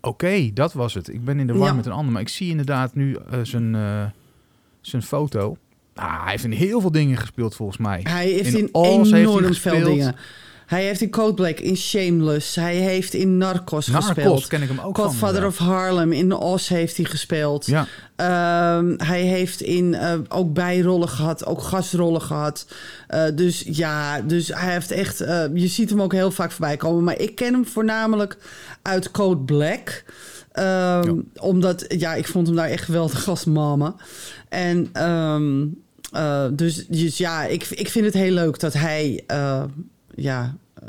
[0.00, 1.08] Oké, dat was het.
[1.08, 1.74] Ik ben in de war Ja.
[1.74, 2.12] met een ander.
[2.12, 4.04] Maar ik zie inderdaad nu eh, zijn, eh,
[4.80, 5.56] zijn foto.
[5.94, 8.00] Ah, hij heeft in heel veel dingen gespeeld volgens mij.
[8.02, 8.90] Hij heeft In in, hij
[9.20, 10.16] enorm veel dingen.
[10.66, 12.54] Hij heeft in Code Black, in Shameless.
[12.54, 14.46] Hij heeft in Narcos, Narcos gespeeld.
[14.46, 15.04] ken ik hem ook van.
[15.04, 17.66] Godfather of Harlem, in Oz heeft hij gespeeld.
[17.66, 22.66] Ja, Ehm, hij heeft in, eh, ook bijrollen gehad, ook gastrollen gehad.
[23.06, 25.20] Eh, dus ja, dus hij heeft echt...
[25.20, 27.04] eh, je ziet hem ook heel vaak voorbij komen.
[27.04, 28.36] Maar ik ken hem voornamelijk
[28.82, 30.04] uit Code Black.
[30.52, 33.94] Ehm, Omdat, ja, ik vond hem daar echt geweldig als mama.
[34.48, 35.66] En ehm,
[36.12, 39.24] eh, dus, dus ja, ik, ik vind het heel leuk dat hij...
[40.16, 40.88] ja, eh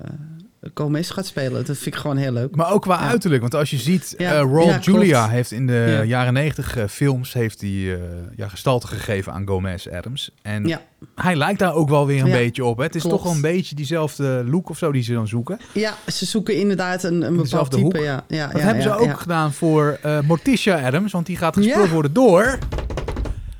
[0.74, 1.66] Gomez gaat spelen.
[1.66, 2.56] Dat vind ik gewoon heel leuk.
[2.56, 3.08] maar ook qua Ja.
[3.08, 3.42] uiterlijk.
[3.42, 4.86] Want als je ziet, Ja, eh Raul ja, klopt.
[4.86, 6.04] Julia heeft in de Ja.
[6.04, 7.34] jaren negentig eh, films...
[7.34, 7.88] heeft eh,
[8.36, 10.32] ja, gestalte gegeven aan Gomez Adams.
[10.42, 10.80] En
[11.16, 12.78] hij lijkt daar ook wel weer een beetje op.
[12.78, 12.84] Hè?
[12.84, 13.16] Het is klopt.
[13.16, 15.60] toch wel een beetje diezelfde look of zo die ze dan zoeken.
[15.74, 17.84] Ja, ze zoeken inderdaad een, een bepaald type.
[17.84, 17.98] hoek.
[17.98, 22.14] Ja, ja, Dat hebben ze ook gedaan voor Morticia Adams, want die gaat gespeeld worden
[22.14, 22.58] door.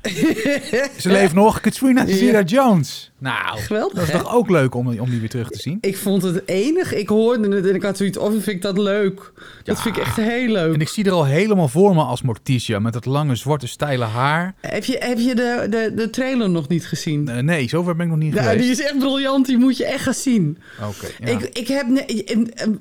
[0.98, 2.06] ze leeft nog, Katrina.
[2.06, 3.07] Zeta Jones.
[3.20, 4.18] Nou, Geweldig, dat is hè?
[4.18, 5.78] toch ook leuk om, om die weer terug te zien?
[5.80, 6.94] Ik vond het enig.
[6.94, 9.32] Ik hoorde het en ik had zoiets, of vind ik dat leuk.
[9.64, 9.82] Dat Ja.
[9.82, 10.74] vind ik echt heel leuk.
[10.74, 14.04] En ik zie er al helemaal voor me als Morticia met dat lange zwarte steile
[14.04, 14.54] haar.
[14.60, 17.28] Heb je, heb je de, de, de trailer nog niet gezien?
[17.28, 18.62] Eh, nee, zover ben ik nog niet Ja, geweest.
[18.62, 19.46] die is echt briljant.
[19.46, 20.58] Die moet je echt gaan zien.
[20.88, 21.38] Oké, ja.
[21.38, 21.86] Ik, ik heb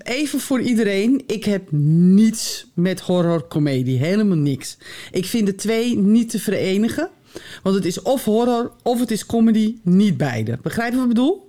[0.03, 1.23] even voor iedereen.
[1.27, 3.97] Ik heb niets met horror-comedie.
[3.97, 4.77] Helemaal niks.
[5.11, 7.09] Ik vind de twee niet te verenigen.
[7.63, 9.75] Want het is of horror of het is comedy.
[9.83, 10.59] Niet beide.
[10.61, 11.45] Begrijp je wat ik bedoel?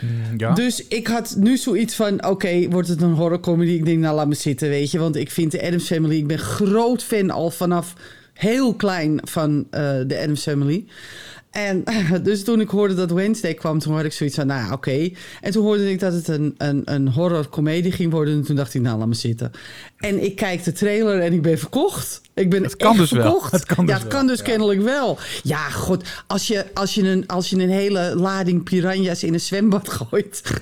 [0.00, 0.54] Mm, ja.
[0.54, 3.70] Dus ik had nu zoiets van, oké, wordt het een horrorcomedy?
[3.70, 4.98] Ik denk, nou, laat me zitten, weet je.
[4.98, 6.16] Want ik vind de Addams Family...
[6.16, 7.94] Ik ben groot fan al vanaf
[8.32, 10.86] heel klein van eh, de Addams Family.
[11.52, 11.84] En
[12.22, 15.10] dus toen ik hoorde dat Wednesday kwam, toen had ik zoiets van, nou oké.
[15.40, 18.34] En toen hoorde ik dat het een, een, een horror-comedie ging worden.
[18.34, 19.50] En toen dacht ik, nou, laat me zitten.
[19.96, 22.20] En ik kijk de trailer en ik ben verkocht.
[22.34, 23.42] Ik ben Het kan echt dus wel.
[23.50, 25.18] Het kan dus ja, het kan dus kennelijk wel.
[25.42, 29.40] Ja, god, als je, als, je een, als je een hele lading piranha's in een
[29.40, 30.60] zwembad gooit,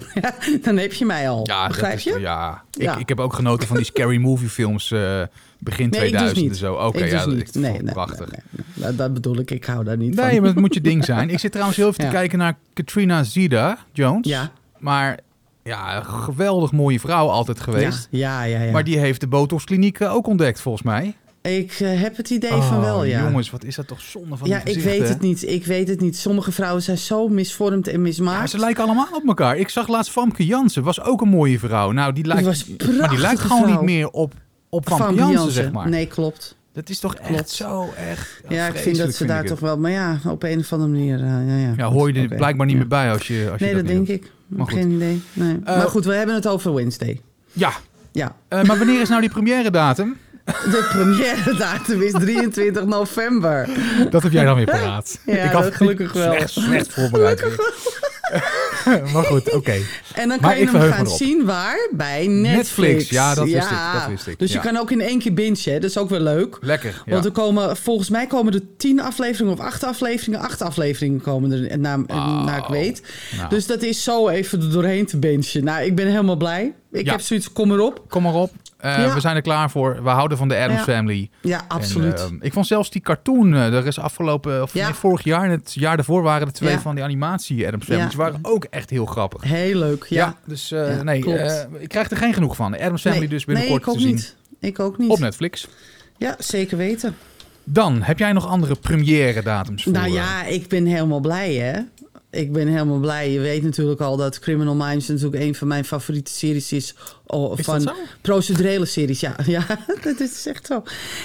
[0.63, 1.41] dan heb je mij al.
[1.47, 2.19] ja, Begrijp is- je?
[2.21, 2.63] Ja.
[2.71, 2.93] Ja.
[2.95, 5.23] Ik, ik heb ook genoten van die scary movie films eh,
[5.59, 6.51] begin Nee, ik dus 2000 niet.
[6.51, 6.75] en zo.
[6.75, 8.31] Oké, ik ja, dus dat Nee, nee, prachtig.
[8.31, 8.97] nee, nee, nee.
[8.97, 10.39] Dat- bedoel ik, ik hou daar niet Nee, van.
[10.41, 11.31] maar het moet je ding zijn.
[11.31, 12.11] Ik zit trouwens heel even Ja.
[12.11, 14.29] te kijken naar Katrina Zida Jones.
[14.29, 14.51] Ja.
[14.79, 15.19] Maar
[15.63, 18.09] ja, een geweldig mooie vrouw altijd geweest.
[18.11, 18.65] Ja, ja, ja.
[18.65, 18.73] ja.
[18.73, 21.17] Maar die heeft de Botox Kliniek ook ontdekt, volgens mij.
[21.43, 23.23] Ik eh, heb het idee van Oh, wel, ja.
[23.23, 25.43] Jongens, wat is dat toch zonde van ja, ik weet het niet.
[25.49, 26.17] Ik weet het niet.
[26.17, 28.51] Sommige vrouwen zijn zo misvormd en Ja, mismaakt.
[28.51, 29.57] ze lijken allemaal op elkaar.
[29.57, 31.91] Ik zag laatst Famke Jansen, was ook een mooie vrouw.
[31.91, 32.67] Nou, die lijkt, was
[32.99, 33.73] maar die lijkt gewoon vrouw.
[33.73, 34.35] niet meer op,
[34.69, 35.89] op Famke Van Jansen, zeg maar.
[35.89, 36.57] Nee, klopt.
[36.73, 37.31] Dat is toch Klopt.
[37.35, 39.79] echt zo echt Ja, ik vind dat ze daar toch wel...
[39.79, 41.15] Maar ja, op een of andere manier...
[41.21, 42.81] eh, ja, ja, Ja, hoor je er blijkbaar niet Ja.
[42.81, 44.31] meer bij als je, als je Nee, dat niet denk ik.
[44.47, 44.79] Maar goed.
[44.79, 45.23] Geen idee.
[45.33, 45.59] Nee.
[45.65, 47.21] Eh, maar goed, we hebben het over Wednesday.
[47.53, 47.73] Ja,
[48.13, 48.35] Ja.
[48.49, 50.17] maar wanneer is nou die première datum?
[50.71, 53.69] De première datum is 23 november.
[54.11, 55.19] Dat heb jij dan weer paraat.
[55.27, 56.33] Ja, had dat gelukkig wel.
[56.33, 57.43] Slecht, slecht voorbereid.
[59.13, 59.73] maar goed, oké.
[60.15, 61.17] En dan Maar kan je ik hem gaan erop.
[61.17, 61.89] zien waar?
[61.93, 62.57] Bij Netflix.
[62.57, 64.63] Netflix, ja, dat wist ik, dat wist ik, Dus ja.
[64.63, 65.73] je kan ook in één keer bingen, hè.
[65.79, 66.59] dat is ook wel leuk.
[66.61, 67.03] Lekker.
[67.07, 67.13] Ja.
[67.13, 70.41] Want er komen, volgens mij komen er tien afleveringen of acht afleveringen.
[70.41, 72.45] Acht afleveringen komen er, naar, Wauw.
[72.45, 73.03] naar ik weet.
[73.37, 73.49] Nou.
[73.49, 75.65] Dus dat is zo even er doorheen te bingen.
[75.65, 76.75] Nou, ik ben helemaal blij.
[76.93, 77.11] Ik Ja.
[77.13, 78.05] heb zoiets, kom erop.
[78.09, 78.53] Kom maar op.
[78.81, 79.15] Eh, Ja.
[79.15, 80.03] We zijn er klaar voor.
[80.03, 80.93] We houden van de Addams Ja.
[80.93, 81.31] Family.
[81.41, 82.21] Ja, absoluut.
[82.21, 84.85] En, eh, ik vond zelfs die cartoon, eh, er is afgelopen, of Ja.
[84.85, 88.09] nee, vorig jaar en het jaar daarvoor waren er twee van die animatie Addams Family.
[88.09, 89.43] Die waren ook echt heel grappig.
[89.43, 90.37] Heel leuk, ja.
[90.47, 91.19] dus nee,
[91.79, 92.75] ik krijg er geen genoeg van.
[92.75, 94.37] Addams Family nee, dus nee, binnenkort ik ook te zien niet.
[94.61, 95.11] Ik ook niet.
[95.11, 95.69] op Netflix.
[96.17, 97.17] Ja, zeker weten.
[97.65, 99.93] Dan, heb jij nog andere première datums voor?
[99.93, 101.81] Nou ja, ik ben helemaal blij, hè.
[102.31, 103.33] Ik ben helemaal blij.
[103.33, 106.95] Je weet natuurlijk al dat Criminal Minds natuurlijk een van mijn favoriete series is.
[107.27, 108.03] oh, Is van dat zo?
[108.21, 109.21] procedurele series.
[109.21, 109.67] Ja, ja
[110.03, 110.83] dat is echt zo.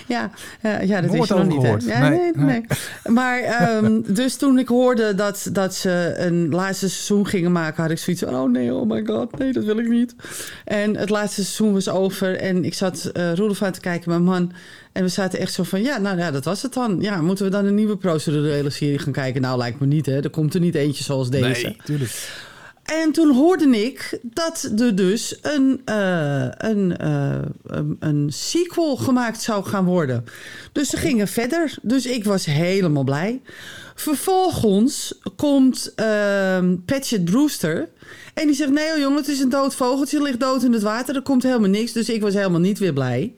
[0.07, 1.83] Ja, eh, ja dat is nog niet.
[1.83, 2.65] Ja, Nee, nee.
[3.03, 7.91] Maar ehm, dus toen ik hoorde dat, dat ze een laatste seizoen gingen maken, had
[7.91, 10.15] ik zoiets van: oh nee, oh my god, nee, dat wil ik niet.
[10.65, 14.23] En het laatste seizoen was over en ik zat uh, Roelof aan te kijken, mijn
[14.23, 14.51] man.
[14.95, 16.97] En we zaten echt zo van, ja, nou ja, dat was het dan.
[17.01, 19.41] Ja, moeten we dan een nieuwe procedurele serie gaan kijken?
[19.41, 20.23] Nou, lijkt me niet, hè.
[20.23, 21.65] Er komt er niet eentje zoals deze.
[21.65, 22.29] Nee, tuurlijk.
[22.83, 29.41] En toen hoorde ik dat er dus een, uh, een, uh, een, een, sequel gemaakt
[29.41, 30.25] zou gaan worden.
[30.71, 31.75] Dus ze gingen verder.
[31.81, 33.41] Dus ik was helemaal blij.
[33.95, 37.89] Vervolgens komt uh, Patchett Brewster.
[38.33, 40.21] En die zegt: Nee, oh jongen, het is een dood vogeltje.
[40.21, 41.15] ligt dood in het water.
[41.15, 41.91] Er komt helemaal niks.
[41.91, 43.33] Dus ik was helemaal niet weer blij.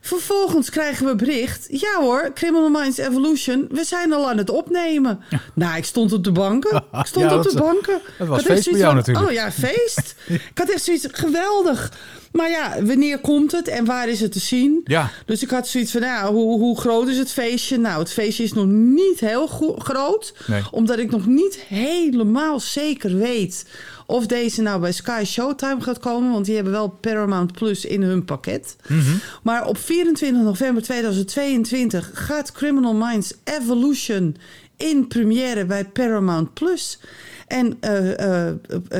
[0.00, 1.66] Vervolgens krijgen we bericht.
[1.68, 3.66] Ja hoor, Criminal Minds Evolution.
[3.70, 5.20] We zijn al aan het opnemen.
[5.30, 5.40] Ja.
[5.54, 6.76] Nou, ik stond op de banken.
[7.00, 8.00] Ik stond ja, op de was, banken.
[8.18, 9.26] Dat was feest bij jou van, natuurlijk.
[9.26, 10.14] Oh ja, feest.
[10.50, 11.92] ik had echt zoiets geweldig.
[12.32, 14.80] Maar ja, wanneer komt het en waar is het te zien?
[14.84, 15.10] Ja.
[15.26, 17.78] Dus ik had zoiets van, nou, hoe, hoe groot is het feestje?
[17.78, 19.46] Nou, het feestje is nog niet heel
[19.78, 20.34] groot.
[20.46, 20.62] Nee.
[20.70, 23.64] Omdat ik nog niet helemaal zeker weet
[24.10, 26.32] of deze nou bij Sky Showtime gaat komen.
[26.32, 28.76] Want die hebben wel Paramount Plus in hun pakket.
[28.88, 29.20] Mm -hmm.
[29.42, 34.36] Maar op 24 november 2022 gaat Criminal Minds Evolution
[34.76, 36.98] in première bij Paramount Plus.
[37.46, 38.54] En uh, uh, uh,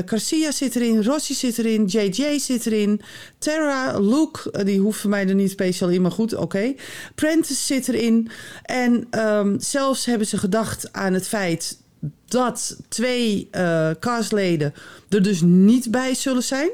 [0.05, 3.01] Garcia zit erin, Rossi zit erin, JJ zit erin,
[3.37, 6.43] Tara, Luke, die hoeft voor mij er niet speciaal in, maar goed, oké.
[6.43, 6.77] Okay.
[7.15, 8.29] Prentice zit erin.
[8.63, 11.77] En um, zelfs hebben ze gedacht aan het feit
[12.25, 14.73] dat twee uh, castleden
[15.09, 16.69] er dus niet bij zullen zijn.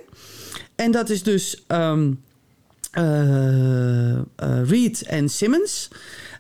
[0.76, 2.24] En dat is dus um,
[4.66, 5.88] Reed en Simmons.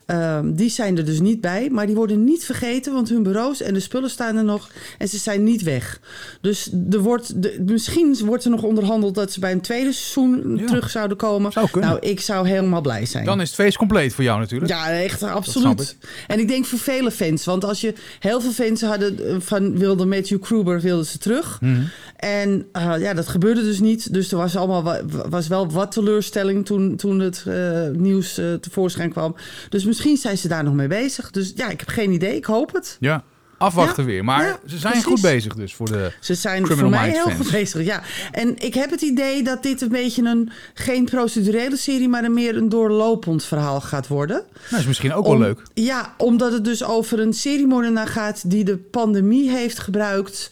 [0.07, 3.61] Ehm, die zijn er dus niet bij, maar die worden niet vergeten, want hun bureaus
[3.61, 5.99] en de spullen staan er nog en ze zijn niet weg.
[6.41, 10.57] Dus er wordt, de, misschien wordt er nog onderhandeld dat ze bij een tweede seizoen
[10.57, 10.65] Ja.
[10.65, 11.51] terug zouden komen.
[11.51, 11.67] Zou.
[11.73, 13.25] Nou, ik zou helemaal blij zijn.
[13.25, 14.71] Dan is het feest compleet voor jou natuurlijk.
[14.71, 15.97] Ja, echt absoluut.
[16.27, 17.45] En ik denk voor vele fans.
[17.45, 21.61] Want als je heel veel fans hadden eh, van wilde Matthew Kruber wilden ze terug.
[21.61, 21.81] Mhm.
[22.15, 24.13] En eh, ja, dat gebeurde dus niet.
[24.13, 29.09] Dus er was allemaal wa- was wel wat teleurstelling toen, toen het eh, nieuws tevoorschijn
[29.11, 29.35] kwam.
[29.69, 31.31] Dus misschien zijn ze daar nog mee bezig.
[31.31, 32.35] Dus ja, ik heb geen idee.
[32.35, 32.97] Ik hoop het.
[32.99, 33.23] Ja,
[33.57, 34.23] afwachten Ja, weer.
[34.23, 35.11] Maar ja, ze zijn precies.
[35.11, 36.11] goed bezig dus voor de...
[36.19, 37.83] Ze zijn voor mij heel goed bezig.
[37.85, 38.01] Ja.
[38.31, 42.33] En ik heb het idee dat dit een beetje een geen procedurele serie, maar een
[42.33, 44.43] meer een doorlopend verhaal gaat worden.
[44.69, 45.61] Nou, is misschien ook wel leuk.
[45.73, 50.51] Ja, omdat het dus over een seriemoordenaar gaat die de pandemie heeft gebruikt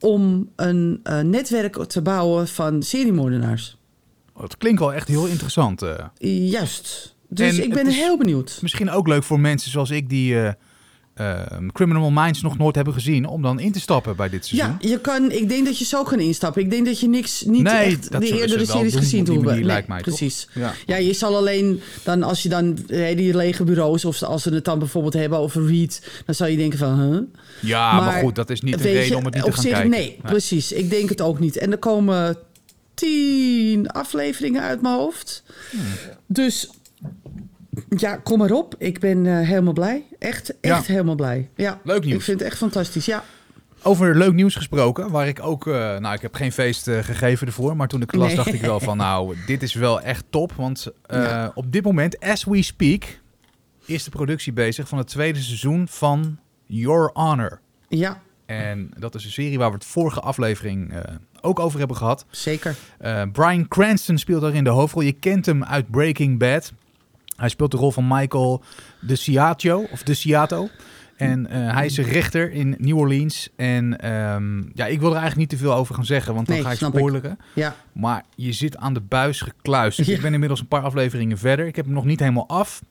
[0.00, 3.76] om een eh, netwerk te bouwen van seriemoordenaars.
[4.40, 5.82] Het klinkt wel echt heel interessant.
[5.82, 5.94] eh.
[6.50, 7.14] Juist.
[7.34, 8.58] Dus En ik ben heel benieuwd.
[8.62, 10.52] Misschien ook leuk voor mensen zoals ik die eh,
[11.14, 13.26] eh, Criminal Minds nog nooit hebben gezien...
[13.26, 14.76] om dan in te stappen bij dit seizoen.
[14.80, 16.62] Ja, je kan, ik denk dat je zo kan instappen.
[16.62, 19.44] Ik denk dat je niks, niet Nee, echt dat de eerdere series doen gezien manier,
[19.44, 20.06] Nee, lijkt mij, toch?
[20.06, 20.48] precies.
[20.54, 20.74] Ja.
[20.86, 24.64] Ja, je zal alleen dan als je dan die lege bureaus of als ze het
[24.64, 27.20] dan bijvoorbeeld hebben over Reed, dan zal je denken van, huh?
[27.60, 29.64] Ja, maar, goed, dat is niet de reden je, om het niet op te gaan
[29.64, 29.90] zich, kijken.
[29.90, 30.72] Nee, precies.
[30.72, 31.56] Ik denk het ook niet.
[31.56, 32.36] En er komen
[32.94, 35.42] tien afleveringen uit mijn hoofd.
[35.70, 35.80] Hmm.
[36.26, 36.70] Dus
[37.96, 38.74] ja, kom maar op.
[38.78, 40.04] Ik ben eh, helemaal blij.
[40.18, 41.48] Echt, echt helemaal blij.
[41.56, 42.16] Ja, Leuk nieuws.
[42.18, 43.06] Ik vind het echt fantastisch.
[43.06, 43.24] Ja,
[43.82, 45.66] Over leuk nieuws gesproken, waar ik ook...
[45.66, 48.36] eh, nou, ik heb geen feest eh, gegeven ervoor, maar toen ik het las Nee.
[48.36, 48.96] dacht ik wel van...
[49.06, 51.52] nou, dit is wel echt top, want Ja.
[51.54, 53.04] op dit moment, as we speak...
[53.84, 57.60] is de productie bezig van het tweede seizoen van Your Honor.
[57.88, 60.92] ja En dat is een serie waar we het vorige aflevering
[61.40, 62.24] ook over hebben gehad.
[62.30, 62.74] zeker.
[63.32, 65.02] Brian Cranston speelt daarin de hoofdrol.
[65.02, 66.72] Je kent hem uit Breaking Bad.
[67.42, 68.62] Hij speelt de rol van Michael
[69.00, 70.68] de Ciato, of de Ciato.
[71.16, 73.48] En eh, hij is een rechter in New Orleans.
[73.56, 76.56] En ehm, ja, ik wil er eigenlijk niet te veel over gaan zeggen, want dan
[76.56, 77.38] Nee, ga ik spoileren.
[77.54, 80.06] Ja, Maar je zit aan de buis gekluisterd.
[80.06, 80.14] Ja.
[80.14, 81.66] Ik ben inmiddels een paar afleveringen verder.
[81.66, 82.82] Ik heb hem nog niet helemaal af.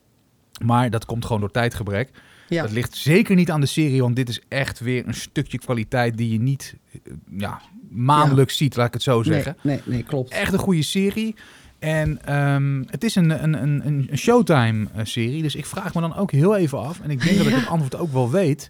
[0.63, 2.09] Maar dat komt gewoon door tijdgebrek.
[2.47, 2.61] ja.
[2.61, 6.17] Dat ligt zeker niet aan de serie, want dit is echt weer een stukje kwaliteit
[6.17, 6.99] die je niet eh,
[7.37, 9.57] ja, maandelijks ziet, laat ik het zo nee, zeggen.
[9.61, 10.31] nee, nee, klopt.
[10.31, 11.35] Echt een goede serie.
[11.81, 16.31] En ehm, het is een, een, een, een Showtime-serie, dus ik vraag me dan ook
[16.31, 18.69] heel even af, en ik denk dat ik het antwoord ook wel weet,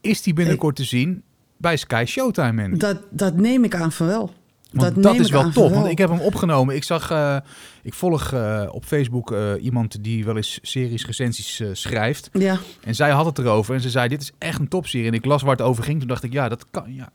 [0.00, 1.22] is die binnenkort te zien
[1.56, 2.76] bij Sky Showtime?
[2.76, 4.32] Dat, dat neem ik aan van wel.
[4.72, 6.74] Want dat dat, is wel top, want ik heb hem opgenomen.
[6.74, 7.36] Ik zag, eh,
[7.82, 12.30] ik volg eh, op Facebook eh, iemand die wel eens series recensies eh, schrijft.
[12.32, 15.06] Ja, En zij had het erover en ze zei, dit is echt een topserie.
[15.06, 15.98] En ik las waar het over ging.
[15.98, 17.10] Toen dacht ik, ja, dat kan, ja,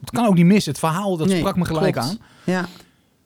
[0.00, 0.70] het kan ook niet missen.
[0.72, 2.08] Het verhaal, dat Nee, sprak me gelijk klopt.
[2.08, 2.18] aan.
[2.44, 2.66] ja.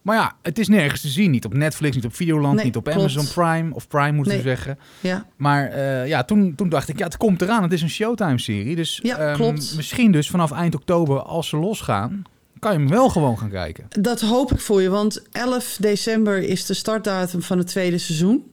[0.09, 1.31] Maar ja, het is nergens te zien.
[1.31, 2.99] Niet op Netflix, niet op Videoland, Nee, niet op klopt.
[2.99, 3.75] Amazon Prime.
[3.75, 4.47] Of Prime, moeten we Nee.
[4.57, 4.79] zeggen.
[5.01, 5.27] ja.
[5.37, 7.63] Maar eh, ja, toen, toen dacht ik, ja, het komt eraan.
[7.63, 8.77] Het is een Showtime-serie.
[8.77, 9.73] Dus Ja, ehm, klopt.
[9.77, 12.23] misschien dus vanaf eind oktober, als ze losgaan...
[12.59, 13.87] kan je hem wel gewoon gaan kijken.
[13.89, 18.45] Dat hoop ik voor je, want 11 december is de startdatum van het tweede seizoen.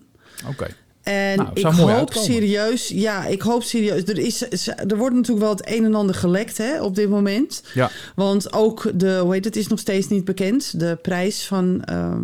[0.47, 0.67] Oké.
[1.05, 2.31] En Nou, ik hoop uitkomen.
[2.31, 4.03] serieus, ja, ik hoop serieus.
[4.03, 7.63] Er, is, er wordt natuurlijk wel het een en ander gelekt hè, op dit moment.
[7.73, 7.91] Ja.
[8.15, 10.79] Want ook de, hoe heet het, is nog steeds niet bekend.
[10.79, 12.23] De prijs van, ehm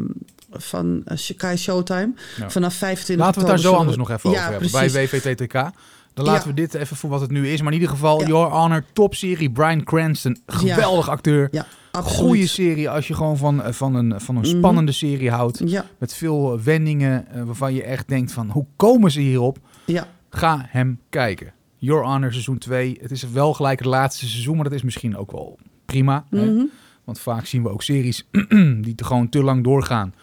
[0.52, 2.14] van eh, Sky Showtime.
[2.38, 2.50] Ja.
[2.50, 4.70] Vanaf 25 Laten we het daar zo anders nog even ja, over hebben.
[4.70, 4.94] precies.
[4.94, 5.72] Bij WVTTK.
[6.14, 7.60] Dan laten we dit even voor wat het nu is.
[7.62, 8.26] Maar in ieder geval.
[8.28, 9.50] Your Honor, topserie.
[9.52, 11.48] Brian Cranston, geweldig acteur.
[11.52, 11.66] Ja.
[11.92, 14.58] Goede serie als je gewoon van, eh, van, een, van een Mhm.
[14.58, 15.62] spannende serie houdt.
[15.66, 18.50] Ja, Met veel wendingen eh, waarvan je echt denkt van...
[18.50, 19.58] hoe komen ze hierop?
[19.86, 21.54] ja, Ga hem kijken.
[21.76, 22.98] Your Honor seizoen 2.
[23.02, 26.26] Het is wel gelijk het laatste seizoen, maar dat is misschien ook wel prima.
[26.30, 26.46] hè?
[26.46, 26.64] mhm.
[27.04, 28.28] Want vaak zien we ook series
[28.82, 30.14] die te gewoon te lang doorgaan.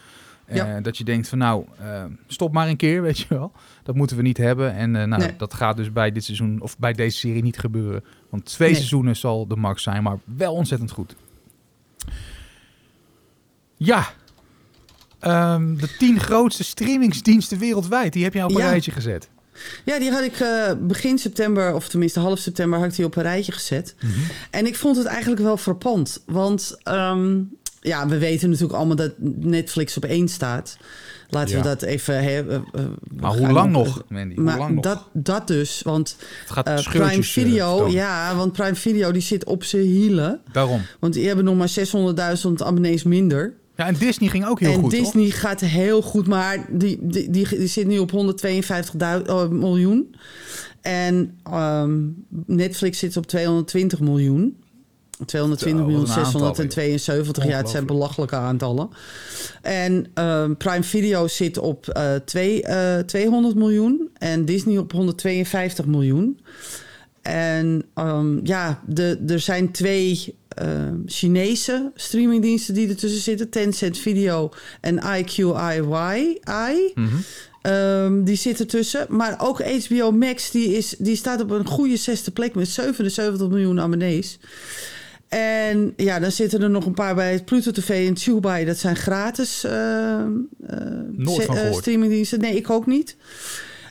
[0.48, 0.76] Eh.
[0.82, 3.52] Dat je denkt van nou, eh, stop maar een keer, weet je wel.
[3.82, 4.74] Dat moeten we niet hebben.
[4.74, 5.36] En eh, nou, Nee.
[5.36, 8.04] dat gaat dus bij dit seizoen of bij deze serie niet gebeuren.
[8.30, 8.76] Want twee Nee.
[8.76, 11.14] seizoenen zal de max zijn, maar wel ontzettend goed.
[13.76, 14.06] Ja.
[15.18, 18.68] Ehm, de tien grootste streamingsdiensten wereldwijd, die heb je op een Ja.
[18.70, 19.28] rijtje gezet.
[19.84, 20.44] Ja, die had ik
[20.86, 23.94] begin september, of tenminste half september, had ik die op een rijtje gezet.
[24.00, 24.12] Mhm.
[24.50, 26.22] En ik vond het eigenlijk wel frappant.
[26.26, 27.40] Want ehm,
[27.88, 30.76] ja, we weten natuurlijk allemaal dat Netflix op één staat.
[31.30, 31.62] Laten Ja.
[31.62, 32.22] we dat even...
[32.22, 32.62] Hè, eh, eh,
[33.20, 34.34] Maar hoe lang op- nog, Mandy?
[34.34, 34.84] Hoe Maar lang nog?
[34.84, 39.44] dat, dat dus, want het gaat eh, Prime Video, ja, want Prime Video die zit
[39.44, 40.40] op zijn hielen.
[40.52, 40.80] Daarom.
[40.98, 43.54] Want die hebben nog maar 600.000 abonnees minder.
[43.76, 45.00] Ja, en Disney ging ook heel en goed, toch?
[45.00, 50.14] Disney gaat heel goed, maar die, die, die, die zit nu op 152 oh, miljoen.
[50.80, 51.98] En ehm,
[52.46, 54.56] Netflix zit op 220 miljoen.
[55.26, 57.44] 220 Zo, miljoen, wat een aantal, 672.
[57.44, 58.88] Ja, het zijn belachelijke aantallen.
[59.62, 65.86] En ehm, Prime Video zit op eh, twee, eh, 200 miljoen en Disney op 152
[65.86, 66.40] miljoen.
[67.22, 73.50] En ehm, ja, de, er zijn twee ehm, Chinese streamingdiensten die ertussen zitten.
[73.50, 74.50] Tencent Video
[74.80, 76.40] en IQIY.
[76.94, 77.06] Mhm.
[77.62, 79.06] Ehm, die zitten tussen.
[79.08, 83.48] Maar ook HBO Max, die, is, die staat op een goede zesde plek met 77
[83.48, 84.38] miljoen abonnees.
[85.28, 88.64] En ja, dan zitten er nog een paar bij Pluto TV en Tubi.
[88.64, 90.26] Dat zijn gratis eh, eh,
[91.26, 91.76] gehoord.
[91.76, 92.40] streamingdiensten.
[92.40, 93.16] Nee, ik ook niet.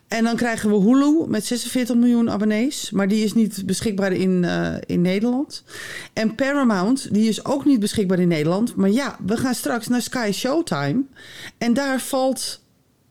[0.08, 2.92] En dan krijgen we Hulu met 46 miljoen abonnees.
[2.92, 5.64] Maar die is niet beschikbaar in, eh, in Nederland.
[6.14, 8.76] En Paramount, die is ook niet beschikbaar in Nederland.
[8.76, 11.04] Maar ja, we gaan straks naar Sky Showtime.
[11.58, 12.62] En daar valt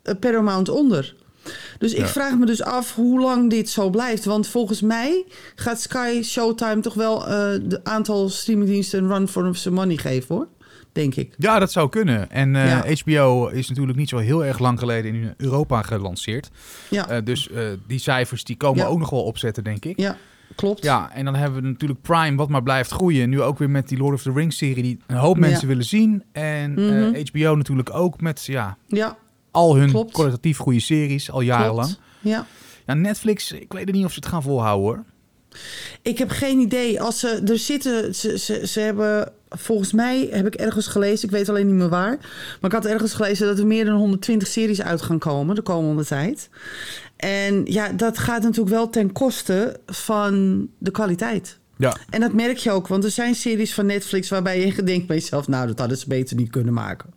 [0.02, 1.14] eh, Paramount onder.
[1.78, 2.06] Dus ik Ja.
[2.06, 4.24] vraag me dus af hoe lang dit zo blijft.
[4.24, 7.30] Want volgens mij gaat Sky Showtime toch wel eh
[7.62, 10.48] de aantal streamingdiensten een run for some money geven hoor.
[10.92, 11.34] Denk ik.
[11.38, 12.30] Ja, dat zou kunnen.
[12.30, 12.84] En eh, Ja.
[13.04, 16.50] HBO is natuurlijk niet zo heel erg lang geleden in Europa gelanceerd.
[16.90, 18.86] Ja, Eh, dus eh, die cijfers die komen Ja.
[18.88, 20.00] ook nog wel opzetten, denk ik.
[20.00, 20.16] ja
[20.54, 20.82] klopt.
[20.84, 23.28] Ja, en dan hebben we natuurlijk Prime, wat maar blijft groeien.
[23.28, 25.40] Nu ook weer met die Lord of the Rings serie die een hoop Ja.
[25.40, 26.22] mensen willen zien.
[26.32, 27.14] En Mhm.
[27.14, 29.16] eh, HBO natuurlijk ook met ja, Ja,
[29.56, 30.12] al hun Klopt.
[30.12, 31.86] kwalitatief goede series al jarenlang.
[31.86, 32.00] klopt.
[32.20, 32.46] Ja.
[32.86, 35.04] Ja, Netflix, ik weet niet of ze het gaan volhouden hoor.
[36.02, 37.00] Ik heb geen idee.
[37.00, 41.34] Als ze er zitten, ze, ze, ze hebben volgens mij heb ik ergens gelezen, ik
[41.34, 42.16] weet alleen niet meer waar,
[42.60, 45.62] maar ik had ergens gelezen dat er meer dan 120 series uit gaan komen de
[45.62, 46.48] komende tijd.
[47.16, 51.58] En ja, dat gaat natuurlijk wel ten koste van de kwaliteit.
[51.76, 55.06] Ja, En dat merk je ook, want er zijn series van Netflix waarbij je denkt
[55.06, 57.10] bij jezelf, nou, dat hadden ze beter niet kunnen maken.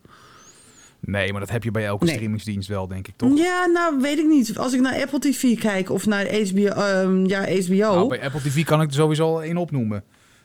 [0.99, 2.13] Nee, maar dat heb je bij elke Nee.
[2.13, 3.37] streamingsdienst wel, denk ik toch?
[3.37, 4.57] Ja, nou, weet ik niet.
[4.57, 7.73] Als ik naar Apple TV kijk of naar HBO, ehm, ja, HBO.
[7.75, 10.03] Nou, bij Apple TV kan ik er sowieso al één opnoemen.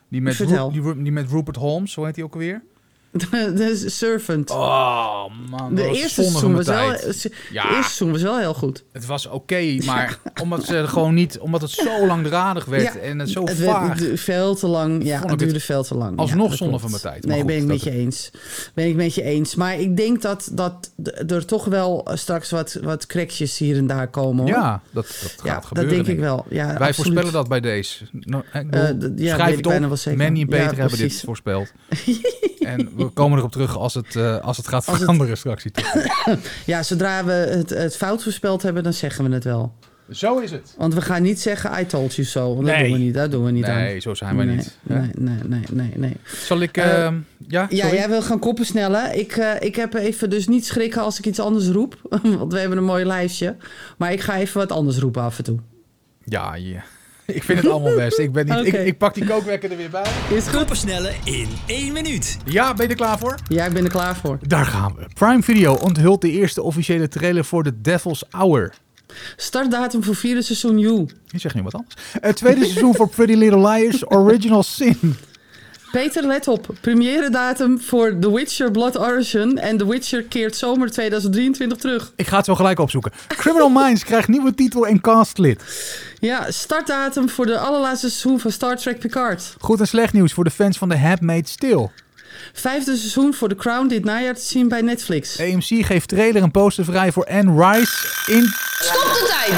[0.08, 0.34] Die met.
[0.36, 2.62] Ru- die, Ru- die met Rupert Holmes, hoe heet die ook alweer?
[3.54, 4.50] de Servant.
[4.50, 7.62] Oh man, de eerste seizoen was wel, Ja.
[7.68, 8.84] eerste seizoen was wel heel goed.
[8.92, 13.18] Het was oké, maar omdat ze gewoon niet, omdat het zo langdradig werd Ja, en
[13.18, 14.00] het zo het vaag.
[14.14, 15.04] veel te lang.
[15.04, 16.18] Ja, het duurde veel te lang.
[16.18, 17.26] alsnog zonde van mijn tijd.
[17.26, 18.30] Nee, goed, ben ik met je eens.
[18.74, 19.54] Ben ik met je eens.
[19.54, 20.90] Maar ik denk dat, dat
[21.26, 24.38] er toch wel eh, straks wat, wat crackjes hier en daar komen.
[24.44, 24.48] Hoor.
[24.54, 25.96] Ja, dat, dat gaat gebeuren.
[25.96, 26.44] dat denk ik wel.
[26.48, 26.94] Ja, Wij absoluut.
[26.94, 28.04] voorspellen dat bij deze.
[28.12, 30.16] Nou, ik bedoel, ja, schrijf het op.
[30.16, 31.72] Manny en Peter hebben dit voorspeld.
[32.64, 35.62] en we komen erop terug als het, eh, als het gaat Als het- veranderen straks.
[35.62, 35.94] hier toch.
[36.66, 39.72] Ja, zodra we het, het fout voorspeld hebben, dan zeggen we het wel.
[40.10, 40.74] Zo is het.
[40.78, 42.54] Want we gaan niet zeggen, I told you so.
[42.54, 42.84] Want dat Nee.
[42.88, 43.14] doen we niet.
[43.14, 43.76] Dat doen we niet aan.
[43.76, 44.78] Nee, zo zijn wij nee, niet.
[44.82, 46.16] Nee, nee, nee, nee, nee.
[46.24, 46.76] Zal ik...
[46.76, 47.14] Eh, ehm,
[47.48, 49.18] ja, Ja, jij wil gaan koppen snellen.
[49.18, 51.96] Ik, eh, ik heb even dus niet schrikken als ik iets anders roep.
[52.38, 53.56] Want we hebben een mooi lijstje.
[53.98, 55.58] Maar ik ga even wat anders roepen af en toe.
[56.24, 56.84] Ja, ja.
[57.38, 58.18] Ik vind het allemaal best.
[58.18, 60.04] Ik, ben niet, ik, ik pak die kookwekker er weer bij.
[60.30, 60.56] Is goed?
[60.56, 62.38] Koppensnellen in één minuut.
[62.44, 63.34] Ja, ben je er klaar voor?
[63.48, 64.38] Ja, ik ben er klaar voor.
[64.42, 65.06] Daar gaan we.
[65.14, 68.72] Prime Video onthult de eerste officiële trailer voor The Devil's Hour.
[69.36, 71.08] Startdatum voor vierde seizoen You.
[71.26, 71.94] Je zegt nu wat anders.
[72.20, 75.16] Het tweede seizoen voor Pretty Little Liars Original Sin.
[75.94, 76.66] Peter, let op.
[76.80, 79.58] Première datum voor The Witcher Blood Origin.
[79.58, 82.12] En The Witcher keert zomer 2023 terug.
[82.16, 83.12] Ik ga het zo gelijk opzoeken.
[83.28, 85.62] Criminal Minds krijgt nieuwe titel en castlid.
[86.20, 89.56] Ja, startdatum voor de allerlaatste seizoen van Star Trek Picard.
[89.60, 91.90] Goed en slecht nieuws voor de fans van The Handmaid's Tale.
[92.52, 95.40] Vijfde seizoen voor The Crown dit najaar te zien bij Netflix.
[95.40, 97.92] AMC geeft trailer en poster vrij voor Anne Rice
[98.26, 98.48] in...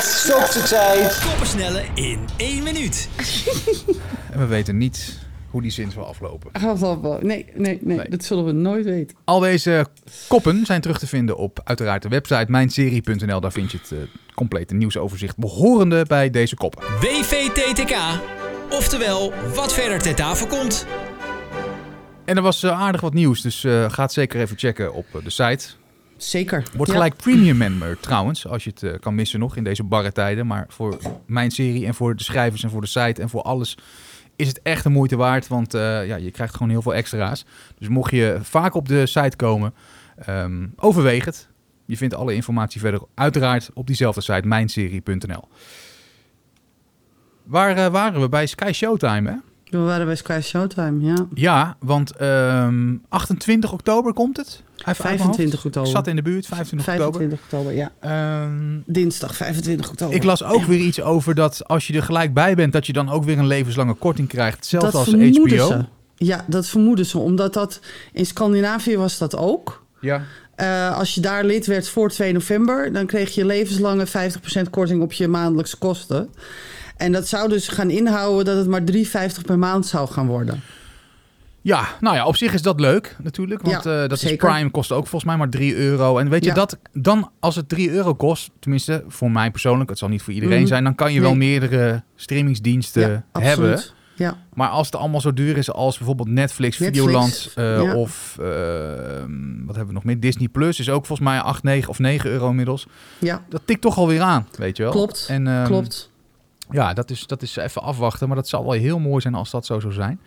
[0.01, 1.19] Stop de tijd!
[1.29, 3.09] Koppensnellen in één minuut.
[4.33, 5.26] En we weten niet
[5.57, 6.51] hoe die zin zal aflopen.
[7.27, 8.09] Nee, nee, nee, Nee.
[8.09, 9.17] dat zullen we nooit weten.
[9.25, 9.87] Al deze
[10.29, 13.41] koppen zijn terug te vinden op uiteraard de website mijnserie.nl.
[13.41, 13.99] Daar vind je het eh,
[14.35, 16.83] complete nieuwsoverzicht behorende bij deze koppen.
[17.01, 17.97] WVTTK.
[18.71, 20.87] Oftewel, wat verder ter tafel komt.
[22.25, 25.07] En er was eh, aardig wat nieuws, dus eh, ga het zeker even checken op
[25.25, 25.67] de site.
[26.17, 26.63] Zeker.
[26.77, 26.97] Wordt Ja.
[26.97, 30.47] gelijk premium member trouwens, als je het kan missen nog in deze barre tijden.
[30.47, 33.77] Maar voor mijn serie en voor de schrijvers en voor de site en voor alles
[34.37, 35.49] is het echt de moeite waard.
[35.49, 37.45] Want eh, ja, je krijgt gewoon heel veel extra's.
[37.79, 39.75] Dus mocht je vaak op de site komen,
[40.17, 41.49] ehm, overweeg het.
[41.85, 45.49] Je vindt alle informatie verder uiteraard op diezelfde site, mijnserie.nl.
[47.43, 48.29] Waar eh, waren we?
[48.29, 49.37] Bij Sky Showtime, hè?
[49.77, 51.27] We waren bij Sky Showtime, ja.
[51.35, 54.63] Ja, want ehm, 28 oktober komt het.
[54.77, 55.19] Even uit mijn hoofd.
[55.19, 55.91] 25 oktober.
[55.91, 57.21] Ik zat in de buurt, 25 oktober.
[57.21, 57.93] 25 oktober, ja.
[58.01, 60.17] Ehm, Dinsdag 25 oktober.
[60.17, 62.93] ik las ook weer iets over dat als je er gelijk bij bent, dat je
[62.93, 64.71] dan ook weer een levenslange korting krijgt.
[64.71, 65.67] Dat als vermoeden HBO.
[65.67, 65.85] ze.
[66.17, 67.19] Ja, dat vermoeden ze.
[67.19, 67.81] Omdat dat
[68.13, 69.85] in Scandinavië was dat ook.
[70.01, 70.23] Ja.
[70.55, 75.03] Eh, als je daar lid werd voor 2 november, dan kreeg je levenslange 50% korting
[75.03, 76.29] op je maandelijkse kosten.
[76.97, 78.83] En dat zou dus gaan inhouden dat het maar
[79.39, 80.61] 3,50 per maand zou gaan worden.
[81.61, 83.63] Ja, nou ja, op zich is dat leuk natuurlijk.
[83.63, 84.49] Want Ja, eh, dat zeker.
[84.49, 86.19] is Prime, kost ook volgens mij maar 3 euro.
[86.19, 86.55] En weet je, Ja.
[86.55, 90.33] dat dan als het 3 euro kost, tenminste voor mij persoonlijk, het zal niet voor
[90.33, 90.67] iedereen Mhm.
[90.67, 93.81] zijn, dan kan je wel meerdere streamingsdiensten ja, hebben.
[94.15, 98.37] Ja, Maar als het allemaal zo duur is als bijvoorbeeld Netflix, Netflix, Videoland eh, of
[98.41, 98.47] eh,
[99.65, 100.21] wat hebben we nog meer?
[100.21, 102.87] Disney Plus is ook volgens mij 8, 9 of 9 euro inmiddels.
[103.19, 104.93] ja Dat tikt toch alweer aan, weet je wel.
[104.93, 106.11] Klopt, En, ehm, klopt.
[106.71, 109.51] Ja, dat is, dat is even afwachten, maar dat zal wel heel mooi zijn als
[109.51, 110.21] dat zo zou zijn.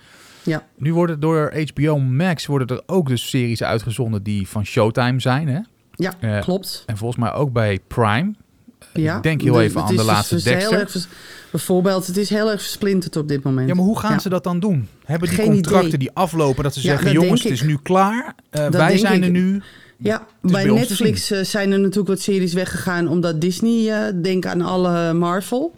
[0.43, 0.63] Ja.
[0.77, 5.47] Nu worden door HBO Max worden er ook dus series uitgezonden die van Showtime zijn,
[5.47, 5.59] hè?
[5.95, 6.83] Ja, eh, klopt.
[6.85, 8.33] En volgens mij ook bij Prime.
[8.93, 9.17] Ja.
[9.17, 10.79] Ik denk heel De- even aan de is laatste dus Dexter.
[10.79, 11.07] erg
[11.51, 13.67] bijvoorbeeld, het is heel erg versplinterd op dit moment.
[13.67, 14.19] Ja, maar hoe gaan Ja.
[14.19, 14.87] ze dat dan doen?
[15.05, 15.99] Hebben die Geen contracten idee.
[15.99, 18.35] die aflopen dat ze Ja, zeggen, dat jongens, het is nu klaar.
[18.49, 19.23] Eh, wij zijn ik.
[19.23, 19.61] er nu.
[19.97, 25.13] Ja, bij Netflix eh, zijn er natuurlijk wat series weggegaan omdat Disney, denk aan alle
[25.13, 25.73] Marvel.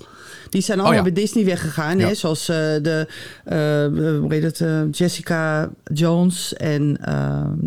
[0.51, 1.11] Die zijn allemaal Oh ja.
[1.11, 1.97] bij Disney weggegaan.
[1.97, 2.07] Ja.
[2.07, 2.15] Hè?
[2.15, 3.07] Zoals eh, de,
[3.45, 6.97] eh, eh, hoe heet het, eh, Jessica Jones en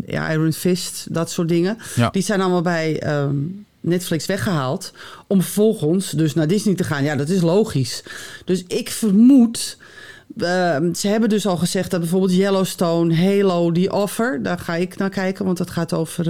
[0.07, 1.79] ja, Iron Fist, dat soort dingen.
[1.95, 2.11] Ja.
[2.11, 3.37] Die zijn allemaal bij ehm,
[3.81, 4.93] Netflix weggehaald.
[5.27, 7.05] Om vervolgens dus naar Disney te gaan.
[7.05, 8.03] Ja, dat is logisch.
[8.45, 9.79] Dus ik vermoed...
[10.39, 14.43] ehm, ze hebben dus al gezegd dat bijvoorbeeld Yellowstone, Halo, die offer...
[14.43, 16.25] daar ga ik naar kijken, want dat gaat over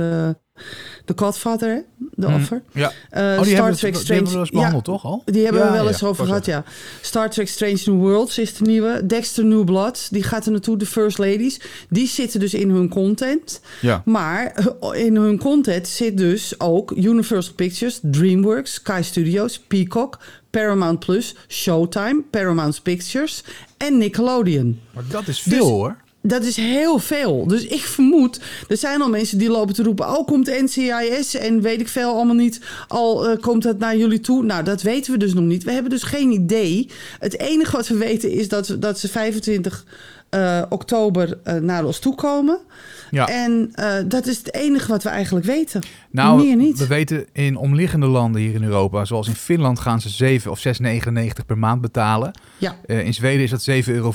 [1.04, 1.80] The Godfather, hè?
[2.16, 2.34] de Hmm.
[2.34, 2.62] offer.
[2.72, 2.86] Ja.
[2.86, 4.14] Oh, die Star hebben, we- Trek die Strange...
[4.20, 5.22] hebben we wel eens behandeld, toch al?
[5.24, 6.64] Die hebben Ja, we wel ja, eens ja, over gehad, ja.
[7.00, 9.06] Star Trek Strange New Worlds is de nieuwe.
[9.06, 10.76] Dexter New Blood, die gaat er naartoe.
[10.76, 13.60] De First Ladies, die zitten dus in hun content.
[13.80, 14.02] Ja.
[14.04, 20.18] Maar eh, in hun content zit dus ook Universal Pictures, DreamWorks, Sky Studios, Peacock,
[20.50, 23.44] Paramount Plus, Showtime, Paramount Pictures
[23.76, 24.80] en Nickelodeon.
[24.94, 25.96] Maar dat is Dus- veel, hoor.
[26.26, 27.46] Dat is heel veel.
[27.46, 30.06] Dus ik vermoed, er zijn al mensen die lopen te roepen...
[30.06, 32.60] oh, komt NCIS en weet ik veel allemaal niet...
[32.88, 34.44] al eh, komt het naar jullie toe.
[34.44, 35.64] Nou, dat weten we dus nog niet.
[35.64, 36.88] We hebben dus geen idee.
[37.18, 39.84] Het enige wat we weten is dat, dat ze 25
[40.34, 42.58] eh, oktober eh, naar ons toe komen.
[43.10, 43.26] Ja.
[43.28, 45.82] En eh, dat is het enige wat we eigenlijk weten.
[46.10, 46.78] Nou, Meer niet.
[46.78, 50.64] we weten in omliggende landen hier in Europa, zoals in Finland gaan ze 7 of
[50.82, 52.30] 6,99 per maand betalen.
[52.58, 54.12] Ja, in Zweden is dat 7,34 euro,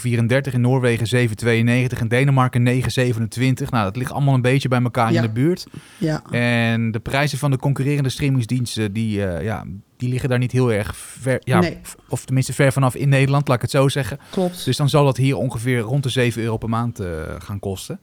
[0.52, 3.70] in Noorwegen 7,92, in Denemarken 9,27.
[3.70, 5.22] Nou, dat ligt allemaal een beetje bij elkaar Ja.
[5.22, 5.66] in de buurt.
[5.98, 6.22] ja.
[6.32, 9.64] En de prijzen van de concurrerende streamingsdiensten, die, ja,
[10.00, 11.78] die liggen daar niet heel erg ver, ja, Nee.
[12.10, 14.20] of tenminste ver vanaf in Nederland, laat ik het zo zeggen.
[14.32, 14.66] klopt.
[14.66, 17.08] Dus dan zal dat hier ongeveer rond de 7 euro per maand eh,
[17.40, 18.00] gaan kosten.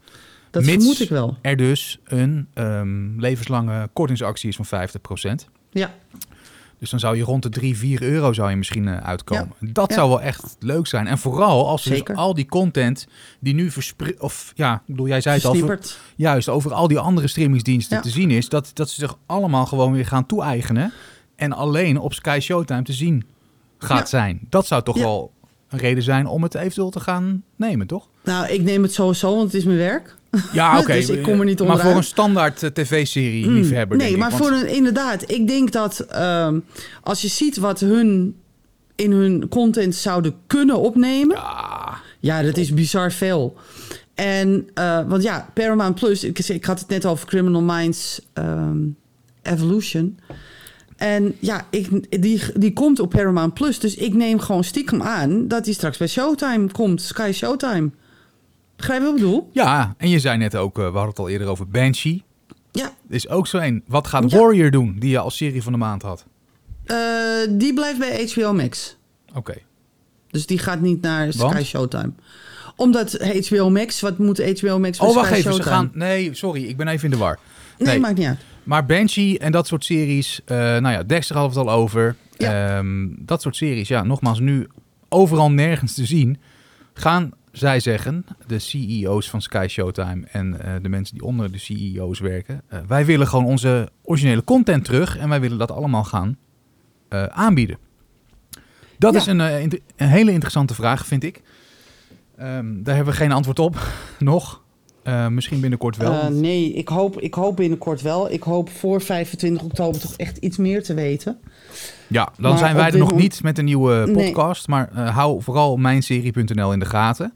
[0.51, 1.37] dat mits- vermoed ik wel.
[1.43, 5.49] Er dus een ehm, levenslange kortingsactie is van 50%.
[5.71, 5.95] Ja,
[6.79, 9.53] Dus dan zou je rond de 3, 4 euro zou je misschien eh, uitkomen.
[9.61, 9.95] Dat Ja.
[9.95, 11.07] zou wel echt leuk zijn.
[11.07, 13.07] En vooral als ze dus al die content
[13.41, 14.21] die nu verspreid...
[14.21, 15.79] Of ja, ik bedoel, jij zei het al.
[16.17, 18.03] juist, over al die andere streamingsdiensten Ja.
[18.03, 18.49] te zien is...
[18.49, 20.93] Dat, dat ze zich allemaal gewoon weer gaan toe-eigenen.
[21.37, 23.25] En alleen op Sky Showtime te zien
[23.79, 24.05] gaat Ja.
[24.07, 24.41] zijn.
[24.51, 25.03] Dat zou toch Ja.
[25.03, 25.33] wel
[25.69, 28.09] een reden zijn om het eventueel te gaan nemen, toch?
[28.25, 30.17] Nou, ik neem het sowieso, want het is mijn werk.
[30.53, 30.93] Ja, oké.
[30.93, 34.19] Dus ik kom er niet Maar voor een standaard eh, tv-serie Mm, liefhebber, Nee, denk
[34.21, 34.39] maar ik.
[34.39, 36.59] Want- voor een, inderdaad, ik denk dat ehm,
[37.03, 38.37] als je ziet wat hun
[38.95, 43.57] in hun content zouden kunnen opnemen, Ja, ja, dat is bizar veel.
[44.15, 48.79] En, eh, want ja, Paramount Plus, ik, ik had het net over Criminal Minds ehm,
[49.43, 50.19] Evolution.
[50.97, 53.79] En ja, ik, die, die komt op Paramount Plus.
[53.79, 57.03] Dus ik neem gewoon stiekem aan dat die straks bij Showtime komt.
[57.03, 57.91] Sky Showtime.
[58.77, 59.49] Begrijp je wat ik bedoel?
[59.53, 62.23] ja, en je zei net ook, eh, we hadden het al eerder over Banshee.
[62.73, 63.83] Ja, is ook zo een.
[63.87, 64.39] Wat gaat Ja.
[64.39, 66.25] Warrior doen, die je als serie van de maand had?
[66.85, 66.97] eh,
[67.51, 68.97] die blijft bij HBO Max.
[69.35, 69.55] Oké.
[70.31, 71.65] Dus die gaat niet naar Sky Want?
[71.65, 72.13] Showtime.
[72.77, 73.13] Omdat
[73.49, 75.53] HBO Max, wat moet HBO Max Oh, wacht Sky even.
[75.53, 75.75] Ze Showtime?
[75.77, 75.91] gaan.
[75.95, 77.39] Nee, sorry, ik ben even in de war.
[77.79, 77.99] Nee, nee.
[78.01, 78.39] maakt niet uit.
[78.67, 80.41] Maar Banshee en dat soort series.
[80.45, 82.17] eh, nou ja, Dexter we het al over.
[82.37, 82.77] Ja.
[82.79, 84.69] Ehm, dat soort series, ja, nogmaals, nu
[85.09, 86.39] overal nergens te zien.
[86.95, 91.59] Gaan zij zeggen, de CEO's van Sky Showtime en eh, de mensen die onder de
[91.59, 92.63] CEO's werken.
[92.69, 96.37] eh, wij willen gewoon onze originele content terug en wij willen dat allemaal gaan
[97.29, 97.79] aanbieden.
[98.99, 99.19] Dat Ja.
[99.21, 101.43] is een hele interessante vraag, vind ik.
[102.37, 103.77] Ehm, daar hebben we geen antwoord op
[104.19, 104.65] nog.
[105.07, 106.13] Eh, misschien binnenkort wel.
[106.13, 108.31] Eh, nee, ik hoop, ik hoop binnenkort wel.
[108.33, 111.39] Ik hoop voor 25 oktober toch echt iets meer te weten.
[112.07, 114.15] Ja, dan Maar zijn wij er nog niet met een nieuwe Nee.
[114.15, 114.69] podcast.
[114.69, 117.33] Maar eh, hou vooral mijnserie.nl in de gaten.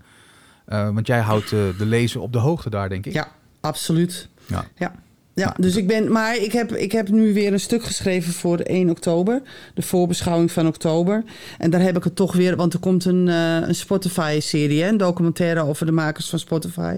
[0.66, 3.12] Eh, want jij houdt eh, de lezer op de hoogte daar, denk ik.
[3.12, 3.28] Ja,
[3.60, 4.28] absoluut.
[4.46, 4.64] Ja.
[4.76, 4.92] Ja.
[5.34, 8.58] Ja, dus ik ben, maar ik heb, ik heb nu weer een stuk geschreven voor
[8.58, 9.42] 1 oktober.
[9.74, 11.24] De voorbeschouwing van oktober.
[11.58, 14.96] En daar heb ik het toch weer, want er komt een, eh, een Spotify-serie, een
[14.96, 16.96] documentaire over de makers van Spotify.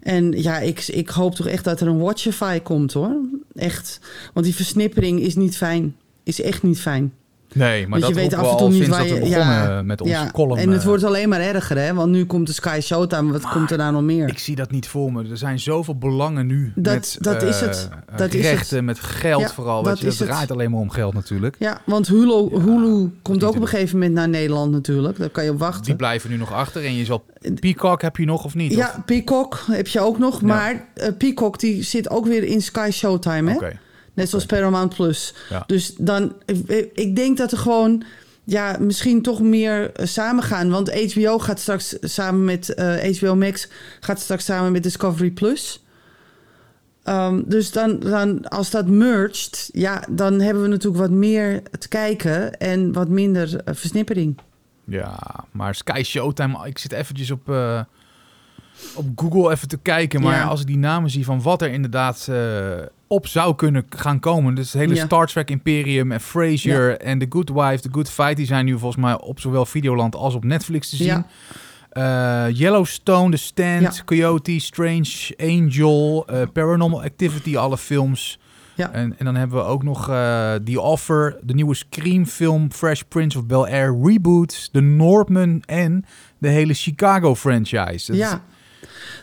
[0.00, 3.16] En ja, ik, ik hoop toch echt dat er een Watchify komt hoor.
[3.54, 4.00] Echt.
[4.32, 5.96] Want die versnippering is niet fijn.
[6.22, 7.12] Is echt niet fijn.
[7.54, 9.14] Nee, maar dat je weet af en toe niet waar je...
[9.14, 10.30] begonnen Ja, met onze ja.
[10.32, 10.58] column.
[10.60, 11.94] En het eh, wordt alleen maar erger, hè?
[11.94, 13.32] Want nu komt de Sky Showtime.
[13.32, 14.28] Wat komt er nou nog meer?
[14.28, 15.28] Ik zie dat niet voor me.
[15.30, 16.72] Er zijn zoveel belangen nu.
[16.74, 17.88] Dat- met, dat is eh, het.
[18.16, 19.76] Dat is rechten, met geld Ja, vooral.
[19.82, 20.28] dat Dat, je, dat is het.
[20.28, 21.56] draait alleen maar om geld natuurlijk.
[21.58, 25.18] Ja, want Hulu, Hulu komt ook op een gegeven moment naar Nederland natuurlijk.
[25.18, 25.84] Daar kan je op wachten.
[25.84, 26.84] Die blijven nu nog achter.
[26.84, 27.24] En je zal...
[27.60, 28.74] Peacock heb je nog of niet?
[28.74, 30.42] Ja, Peacock heb je ook nog.
[30.42, 33.56] Maar eh, Peacock die zit ook weer in Sky Showtime, hè?
[33.56, 33.78] Oké.
[34.20, 35.34] Net zoals Paramount Plus.
[35.50, 35.64] Ja.
[35.66, 38.02] Dus dan, ik- ik denk dat er gewoon,
[38.44, 40.70] ja, misschien toch meer eh, samen gaan.
[40.70, 43.68] Want HBO gaat straks samen met eh, HBO Max,
[44.00, 45.84] gaat straks samen met Discovery Plus.
[47.02, 51.88] Ehm, dus dan, dan, als dat merged, ja, dan hebben we natuurlijk wat meer te
[51.88, 54.38] kijken en wat minder eh, versnippering.
[54.84, 55.18] Ja,
[55.50, 57.80] maar Sky Showtime, ik zit eventjes op, eh,
[58.94, 60.20] op Google even te kijken.
[60.22, 60.44] Maar Ja.
[60.44, 62.68] als ik die namen zie van wat er inderdaad eh,
[63.12, 64.54] op zou kunnen gaan komen.
[64.54, 65.04] Dus het hele Ja.
[65.04, 68.36] Star Trek Imperium en Frasier en The Good Wife, The Good Fight...
[68.36, 71.24] die zijn nu volgens mij op zowel Videoland als op Netflix te zien.
[71.90, 74.04] Eh, Yellowstone, The Stand.
[74.04, 78.38] Coyote, Strange Angel, eh, Paranormal Activity, alle films...
[78.74, 78.92] Ja.
[78.92, 83.00] En, en dan hebben we ook nog eh The Offer, de nieuwe Scream film, Fresh
[83.08, 86.04] Prince of Bel-Air reboot, The Northman en
[86.38, 88.06] de hele Chicago franchise.
[88.12, 88.42] Dat is- ja,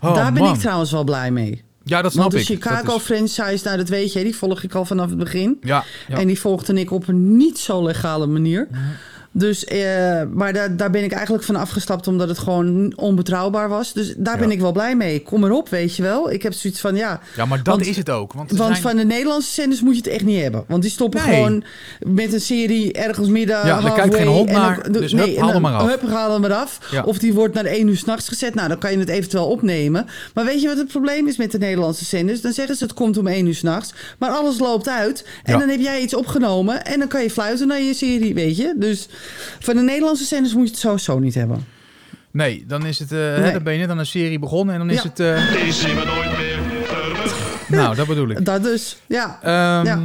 [0.01, 0.53] oh, daar ben man.
[0.53, 1.63] ik trouwens wel blij mee.
[1.87, 2.61] Ja, dat snap Want de ik.
[2.63, 5.57] Chicago Dat is- franchise, nou dat weet je, die volg ik al vanaf het begin.
[5.61, 6.17] ja, ja.
[6.17, 8.67] En die volgde ik op een niet zo legale manier.
[9.31, 13.93] Dus, eh, maar daar, daar ben ik eigenlijk van afgestapt omdat het gewoon onbetrouwbaar was.
[13.93, 14.39] Dus daar Ja.
[14.39, 15.21] ben ik wel blij mee.
[15.21, 16.31] Kom erop, weet je wel.
[16.31, 17.19] Ik heb zoiets van, ja...
[17.35, 18.33] ja, maar dat want- is het ook.
[18.33, 20.63] Want, Want zijn- van de Nederlandse zenders moet je het echt niet hebben.
[20.67, 21.35] Want die stoppen Nee.
[21.35, 21.63] gewoon
[21.99, 25.43] met een serie ergens midden Ja, daar kijkt geen hond dan- naar, dus hup, haal
[25.43, 25.87] hem dan- maar af.
[25.89, 26.79] Hup, haal hem eraf.
[26.91, 27.03] Ja.
[27.03, 28.55] Of die wordt naar één uur s'nachts gezet.
[28.55, 30.05] Nou, dan kan je het eventueel opnemen.
[30.33, 32.41] Maar weet je wat het probleem is met de Nederlandse zenders?
[32.41, 33.93] Dan zeggen ze het komt om één uur s'nachts.
[34.19, 35.25] Maar alles loopt uit.
[35.43, 35.59] En Ja.
[35.59, 36.85] dan heb jij iets opgenomen.
[36.85, 38.73] En dan kan je fluiten naar je serie, weet je.
[38.77, 39.07] Dus
[39.59, 41.65] van de Nederlandse zenders moet je het sowieso niet hebben.
[42.31, 43.11] Nee, dan is het...
[43.11, 43.51] eh, Nee.
[43.51, 45.09] dan ben je net aan een serie begonnen en dan is Ja.
[45.09, 45.19] het...
[45.19, 47.69] eh, Die zien we nooit meer terug.
[47.79, 48.45] nou, dat bedoel ik.
[48.45, 49.39] Dat dus, ja.
[49.41, 49.99] Ehm, Ja.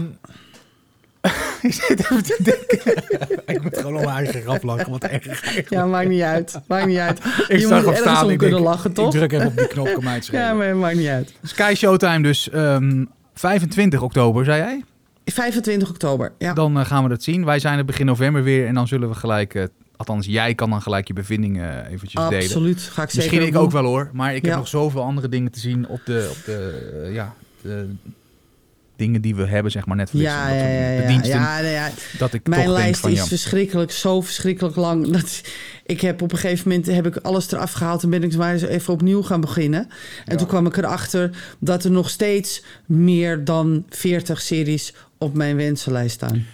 [1.63, 3.03] ik zit even te denken.
[3.55, 5.69] ik moet gewoon om mijn eigen grap lachen, wat erg.
[5.71, 6.61] Ja, maakt niet uit.
[6.67, 7.19] Maakt niet uit.
[7.49, 9.07] Ik je moet staan, om kunnen denk, lachen, toch?
[9.07, 10.23] Ik druk even op die knop, kan mij.
[10.31, 11.33] Ja, maar maakt niet uit.
[11.43, 13.05] Sky Showtime dus ehm,
[13.35, 14.85] 25 oktober, zei jij?
[15.25, 16.53] 25 oktober, ja.
[16.53, 17.45] Dan eh, gaan we dat zien.
[17.45, 19.55] Wij zijn er begin november weer en dan zullen we gelijk...
[19.55, 19.65] eh,
[19.97, 22.45] althans, jij kan dan gelijk je bevindingen eh, eventjes delen.
[22.45, 25.29] Absoluut, ga ik zeker Misschien ik ook wel hoor, maar ik heb nog zoveel andere
[25.29, 27.89] dingen te zien op de, op de ja, de
[28.97, 30.25] dingen die we hebben, zeg maar, Netflix.
[30.25, 33.91] Ja, en ja, dat, ja, de diensten, ja, dat ik Mijn lijst van is verschrikkelijk,
[33.91, 35.07] zo verschrikkelijk lang.
[35.17, 35.41] Dat,
[35.87, 38.53] ik heb op een gegeven moment heb ik alles eraf gehaald en ben ik maar
[38.53, 39.89] eens even opnieuw gaan beginnen.
[40.25, 45.57] En toen kwam ik erachter dat er nog steeds meer dan 40 series op mijn
[45.57, 46.47] wensenlijst staan.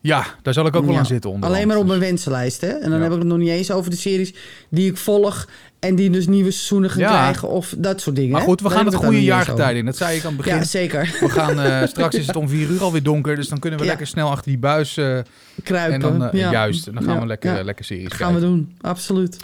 [0.00, 0.98] Ja, daar zal ik ook wel Ja.
[0.98, 1.48] aan zitten onder.
[1.48, 2.66] Alleen maar op mijn wensenlijst, hè?
[2.68, 3.04] En dan Ja.
[3.04, 4.34] heb ik het nog niet eens over de series
[4.68, 7.08] die ik volg en die dus nieuwe seizoenen gaan Ja.
[7.08, 8.30] krijgen of dat soort dingen.
[8.32, 9.76] Maar goed, we gaan het goede niet eens jaargetijde over.
[9.76, 9.84] in.
[9.84, 10.54] Dat zei ik aan het begin.
[10.56, 11.16] Ja, zeker.
[11.20, 13.84] We gaan, eh, straks is het om vier uur alweer donker, dus dan kunnen we
[13.86, 14.96] lekker snel achter die buis.
[14.96, 15.18] eh,
[15.62, 15.94] Kruipen.
[16.12, 16.50] en dan, ja.
[16.50, 19.36] juist, en dan gaan we lekker, lekker series gaan we doen, absoluut.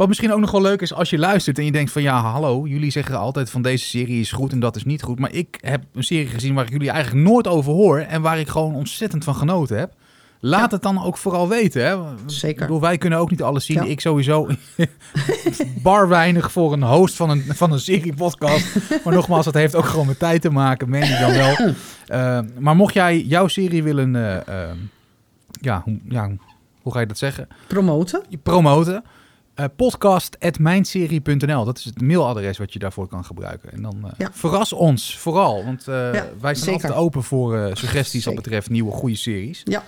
[0.00, 2.20] Wat misschien ook nog wel leuk is als je luistert en je denkt van ja,
[2.20, 5.18] hallo, jullie zeggen altijd van deze serie is goed en dat is niet goed.
[5.18, 8.38] Maar ik heb een serie gezien waar ik jullie eigenlijk nooit over hoor en waar
[8.38, 9.92] ik gewoon ontzettend van genoten heb.
[10.40, 10.74] Laat Ja.
[10.76, 11.84] het dan ook vooral weten.
[11.84, 11.96] Hè?
[12.26, 12.48] Zeker.
[12.48, 13.76] Ik bedoel, wij kunnen ook niet alles zien.
[13.76, 13.84] Ja.
[13.84, 14.48] Ik sowieso
[15.82, 18.76] bar weinig voor een host van een, van een serie-podcast.
[19.04, 21.56] maar nogmaals, dat heeft ook gewoon met tijd te maken, meen ik dan wel.
[22.06, 24.36] Eh, maar mocht jij jouw serie willen, eh,
[24.70, 24.76] eh,
[25.60, 26.30] ja, hoe, ja,
[26.82, 27.48] hoe ga je dat zeggen?
[27.66, 28.22] Promoten?
[28.42, 29.04] promoten.
[29.60, 31.64] Eh podcast.mijnserie.nl.
[31.64, 33.72] Dat is het mailadres wat je daarvoor kan gebruiken.
[33.72, 34.30] En dan eh, Ja.
[34.32, 35.64] verras ons vooral.
[35.64, 36.72] Want eh, wij zijn zeker.
[36.72, 39.60] altijd open voor suggesties wat betreft nieuwe goede series.
[39.64, 39.82] Ja.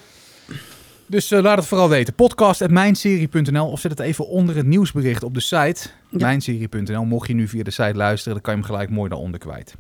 [1.07, 2.15] Dus laat het vooral weten.
[2.15, 5.89] Podcast.mijnserie.nl of zet het even onder het nieuwsbericht op de site.
[6.11, 6.27] Ja.
[6.27, 7.05] Mijnserie.nl.
[7.05, 9.75] Mocht je nu via de site luisteren, dan kan je hem gelijk mooi daaronder kwijt.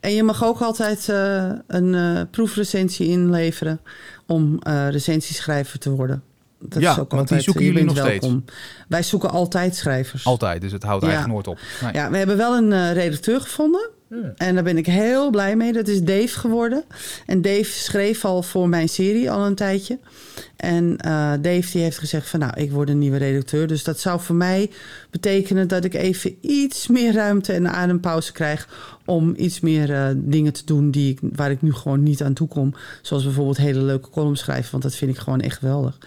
[0.00, 1.08] En je mag ook altijd
[1.66, 3.80] een proefrecensie inleveren
[4.26, 4.58] om
[4.90, 6.22] recensieschrijver te worden.
[6.68, 8.20] Dat Ja, is ook want die zoeken je jullie nog steeds.
[8.26, 8.44] welkom.
[8.88, 10.24] Wij zoeken altijd schrijvers.
[10.24, 11.08] Altijd, dus het houdt Ja.
[11.10, 11.64] eigenlijk nooit op.
[11.82, 11.92] Nee.
[11.92, 13.88] Ja, we hebben wel een eh, redacteur gevonden.
[14.36, 15.72] En daar ben ik heel blij mee.
[15.72, 16.84] Dat is Dave geworden.
[17.26, 19.98] En Dave schreef al voor mijn serie al een tijdje.
[20.56, 23.66] En eh, Dave die heeft gezegd van nou, ik word een nieuwe redacteur.
[23.66, 24.70] Dus dat zou voor mij
[25.10, 28.68] betekenen dat ik even iets meer ruimte en adempauze krijg
[29.04, 32.32] om iets meer eh, dingen te doen die ik, waar ik nu gewoon niet aan
[32.32, 32.74] toe kom.
[33.02, 35.98] Zoals bijvoorbeeld hele leuke columns schrijven, want dat vind ik gewoon echt geweldig.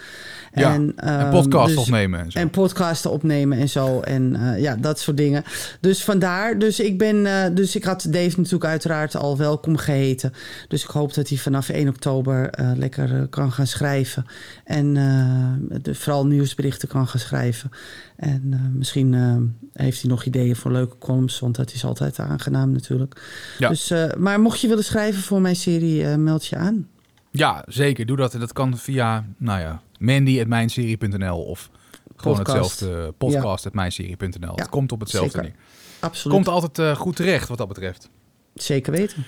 [0.54, 2.40] Ja, en ehm, podcast dus- opnemen en zo.
[2.40, 4.00] En podcasten opnemen en zo.
[4.00, 5.44] En eh, ja, dat soort dingen.
[5.80, 6.60] Dus vandaar.
[6.60, 7.56] Dus ik ben.
[7.56, 10.34] dus ik had Dave natuurlijk uiteraard al welkom geheten.
[10.68, 14.26] Dus ik hoop dat hij vanaf 1 oktober lekker kan gaan schrijven.
[14.64, 17.70] En eh, de, vooral nieuwsberichten kan gaan schrijven.
[18.16, 19.38] En eh, misschien eh,
[19.84, 21.40] heeft hij nog ideeën voor leuke columns.
[21.40, 23.22] Want dat is altijd aangenaam natuurlijk.
[23.58, 23.70] Ja.
[23.70, 26.88] Dus, maar mocht je willen schrijven voor mijn serie, meld je aan.
[27.32, 28.06] Ja, zeker.
[28.06, 28.34] Doe dat.
[28.34, 31.70] En dat kan via, nou ja, mandy.mijnserie.nl of
[32.16, 32.80] gewoon Podcast.
[32.80, 34.56] hetzelfde podcast.mijnserie.nl.
[34.56, 35.44] Het komt op hetzelfde zeker.
[35.44, 35.60] neer.
[36.00, 36.36] Absoluut.
[36.36, 38.10] Komt altijd goed terecht wat dat betreft.
[38.54, 39.26] Zeker weten.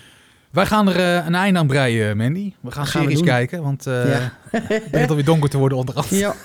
[0.51, 2.53] Wij gaan er een einde aan breien, Mandy.
[2.59, 4.33] We gaan series kijken, want Ja.
[4.51, 6.09] Het begint alweer donker te worden onderhand.
[6.09, 6.35] Ja,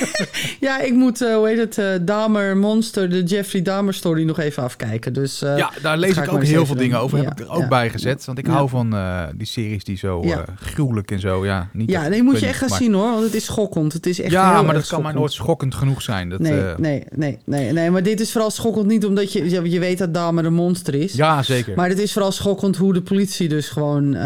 [0.60, 4.38] ja ik moet, eh, hoe heet het, eh, Dahmer Monster, de Jeffrey Dahmer story nog
[4.38, 5.12] even afkijken.
[5.12, 7.18] Dus, eh, Ja, daar lees ik ik ook heel veel dingen over.
[7.18, 7.68] Ja, Heb ik er ook ja.
[7.68, 8.24] bij gezet.
[8.24, 8.96] Want ik hou van
[9.34, 10.24] die series die zo
[10.60, 11.44] gruwelijk en zo.
[11.44, 13.92] Ja, niet ja nee, moet je echt gaan zien hoor, want het is schokkend.
[13.92, 16.28] Het is echt Ja, maar dat kan maar nooit schokkend genoeg zijn.
[16.28, 19.78] Dat, Nee, nee, nee, nee, nee, maar dit is vooral schokkend niet omdat je, je
[19.78, 21.12] weet dat Dahmer een monster is.
[21.12, 21.76] Ja, zeker.
[21.76, 24.16] Maar het is vooral schokkend hoe de politie dus gewoon...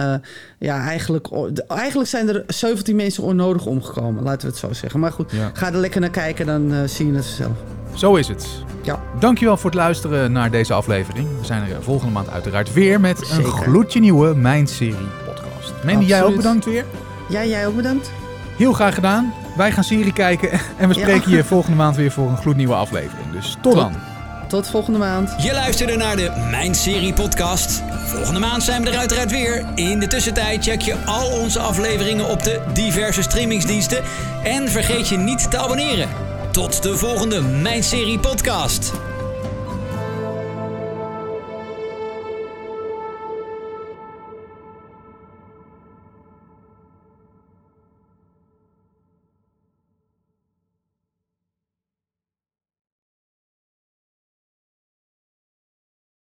[0.58, 1.28] ja, eigenlijk,
[1.68, 5.00] eigenlijk zijn er 17 mensen onnodig omgekomen, laten we het zo zeggen.
[5.00, 5.50] Maar goed, Ja.
[5.52, 7.52] ga er lekker naar kijken, dan eh, zie je het zelf.
[7.94, 8.46] Zo is het.
[8.82, 9.00] Ja.
[9.18, 11.28] Dankjewel voor het luisteren naar deze aflevering.
[11.40, 14.94] We zijn er eh, volgende maand uiteraard weer met een gloedje nieuwe Mijn Serie
[15.26, 15.72] podcast.
[15.84, 16.84] Mandy, jij ook bedankt weer.
[17.28, 18.10] Ja, jij ook bedankt.
[18.56, 19.32] Heel graag gedaan.
[19.56, 21.00] Wij gaan serie kijken en we Ja.
[21.00, 23.30] spreken je volgende maand weer voor een gloednieuwe aflevering.
[23.32, 23.92] Dus tot dan.
[24.48, 25.34] Tot volgende maand.
[25.38, 27.82] Je luisterde naar de Mijn Serie podcast.
[28.04, 29.64] Volgende maand zijn we er uiteraard weer.
[29.74, 34.02] In de tussentijd check je al onze afleveringen op de diverse streamingsdiensten.
[34.44, 36.08] En vergeet je niet te abonneren.
[36.52, 38.92] Tot de volgende Mijn Serie podcast.